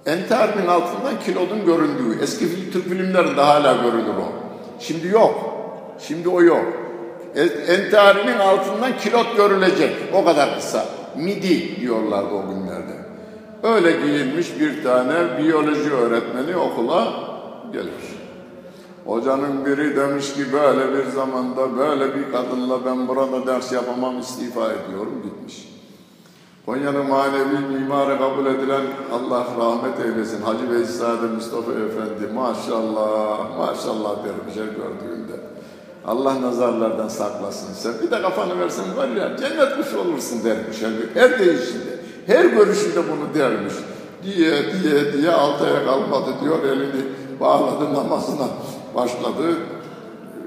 [0.06, 4.32] Enter'in altından kilodun göründüğü, eski Türk filmlerinde hala görülür o.
[4.80, 5.34] Şimdi yok.
[5.98, 6.64] Şimdi o yok.
[7.68, 9.96] Entarinin altından kilot görülecek.
[10.14, 10.86] O kadar kısa.
[11.16, 12.85] Midi diyorlardı o günlerde.
[13.66, 17.12] Öyle giyinmiş bir tane biyoloji öğretmeni okula
[17.72, 18.16] gelir.
[19.06, 24.72] Hocanın biri demiş ki böyle bir zamanda böyle bir kadınla ben burada ders yapamam istifa
[24.72, 25.68] ediyorum gitmiş.
[26.66, 34.56] Konya'nın manevi mimarı kabul edilen Allah rahmet eylesin Hacı Veysade Mustafa Efendi maşallah maşallah dermiş
[34.56, 35.40] her gördüğünde.
[36.06, 37.92] Allah nazarlardan saklasın sen.
[38.02, 40.82] Bir de kafanı versen var ya cennet kuşu olursun dermiş.
[40.82, 41.95] Yani her değişinde,
[42.27, 43.73] her görüşünde bunu dermiş.
[44.23, 44.51] Diye
[44.83, 47.03] diye diye altaya kalmadı diyor elini
[47.39, 48.47] bağladı namazına
[48.95, 49.57] başladı.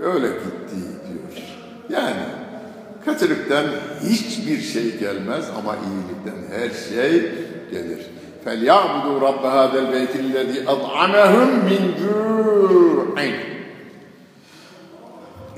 [0.03, 0.76] Öyle gitti
[1.09, 1.45] diyor.
[1.89, 2.22] Yani
[3.05, 3.64] kötülükten
[4.03, 7.32] hiçbir şey gelmez ama iyilikten her şey
[7.70, 8.07] gelir.
[8.47, 13.35] فَلْيَعْبُدُوا رَبَّ هَذَا الْبَيْتِ الَّذ۪ي أَطْعَمَهُمْ مِنْ جُوعٍ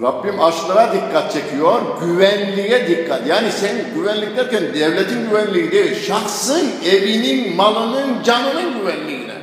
[0.01, 3.27] Rabbim açlığa dikkat çekiyor, güvenliğe dikkat.
[3.27, 9.33] Yani sen güvenlik derken devletin güvenliği değil, şahsın, evinin, malının, canının güvenliğine.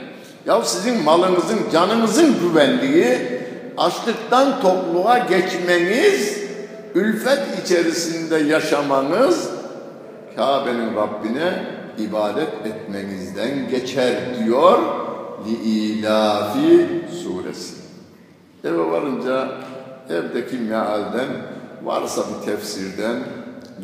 [0.46, 3.18] Ya sizin malınızın, canınızın güvenliği,
[3.76, 6.38] açlıktan tokluğa geçmeniz,
[6.94, 9.50] ülfet içerisinde yaşamanız,
[10.36, 11.62] Kabe'nin Rabbine
[11.98, 14.78] ibadet etmenizden geçer diyor
[15.46, 16.88] Li-İlafi
[17.22, 17.74] suresi.
[18.64, 19.48] Eve varınca
[20.10, 21.28] evdeki mealden
[21.84, 23.16] varsa bir tefsirden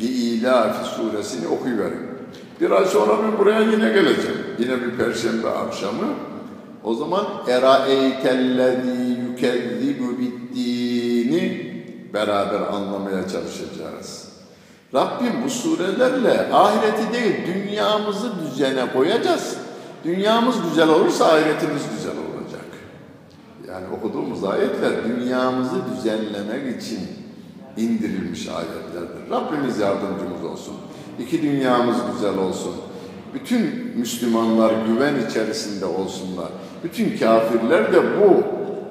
[0.01, 2.01] Li-İlafi suresini okuyuverin.
[2.61, 4.39] Bir ay sonra ben buraya yine geleceğim.
[4.59, 6.05] Yine bir perşembe akşamı.
[6.85, 11.75] O zaman eraeytellezî yükezzibu bittiğini
[12.15, 14.29] beraber anlamaya çalışacağız.
[14.95, 19.57] Rabbim bu surelerle ahireti değil dünyamızı düzene koyacağız.
[20.05, 22.34] Dünyamız güzel olursa ahiretimiz güzel olacak.
[23.75, 27.01] Yani okuduğumuz ayetler dünyamızı düzenlemek için
[27.77, 29.31] indirilmiş ayetlerdir.
[29.31, 30.75] Rabbimiz yardımcımız olsun.
[31.19, 32.75] İki dünyamız güzel olsun.
[33.35, 36.49] Bütün Müslümanlar güven içerisinde olsunlar.
[36.85, 38.43] Bütün kafirler de bu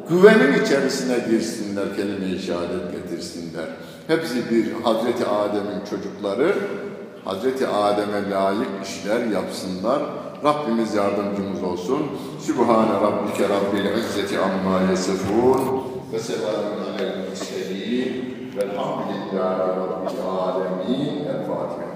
[0.09, 3.65] güvenin içerisine girsinler, kelime-i şehadet getirsinler.
[4.07, 6.55] Hepsi bir Hazreti Adem'in çocukları,
[7.25, 10.01] Hazreti Adem'e layık işler yapsınlar.
[10.43, 12.01] Rabbimiz yardımcımız olsun.
[12.39, 15.83] Sübhane Rabbike Rabbil İzzeti Amma Yesifun
[16.13, 21.25] ve selamun aleyhi ve sellem velhamdülillahi Rabbil Alemin.
[21.25, 21.92] El Fatiha.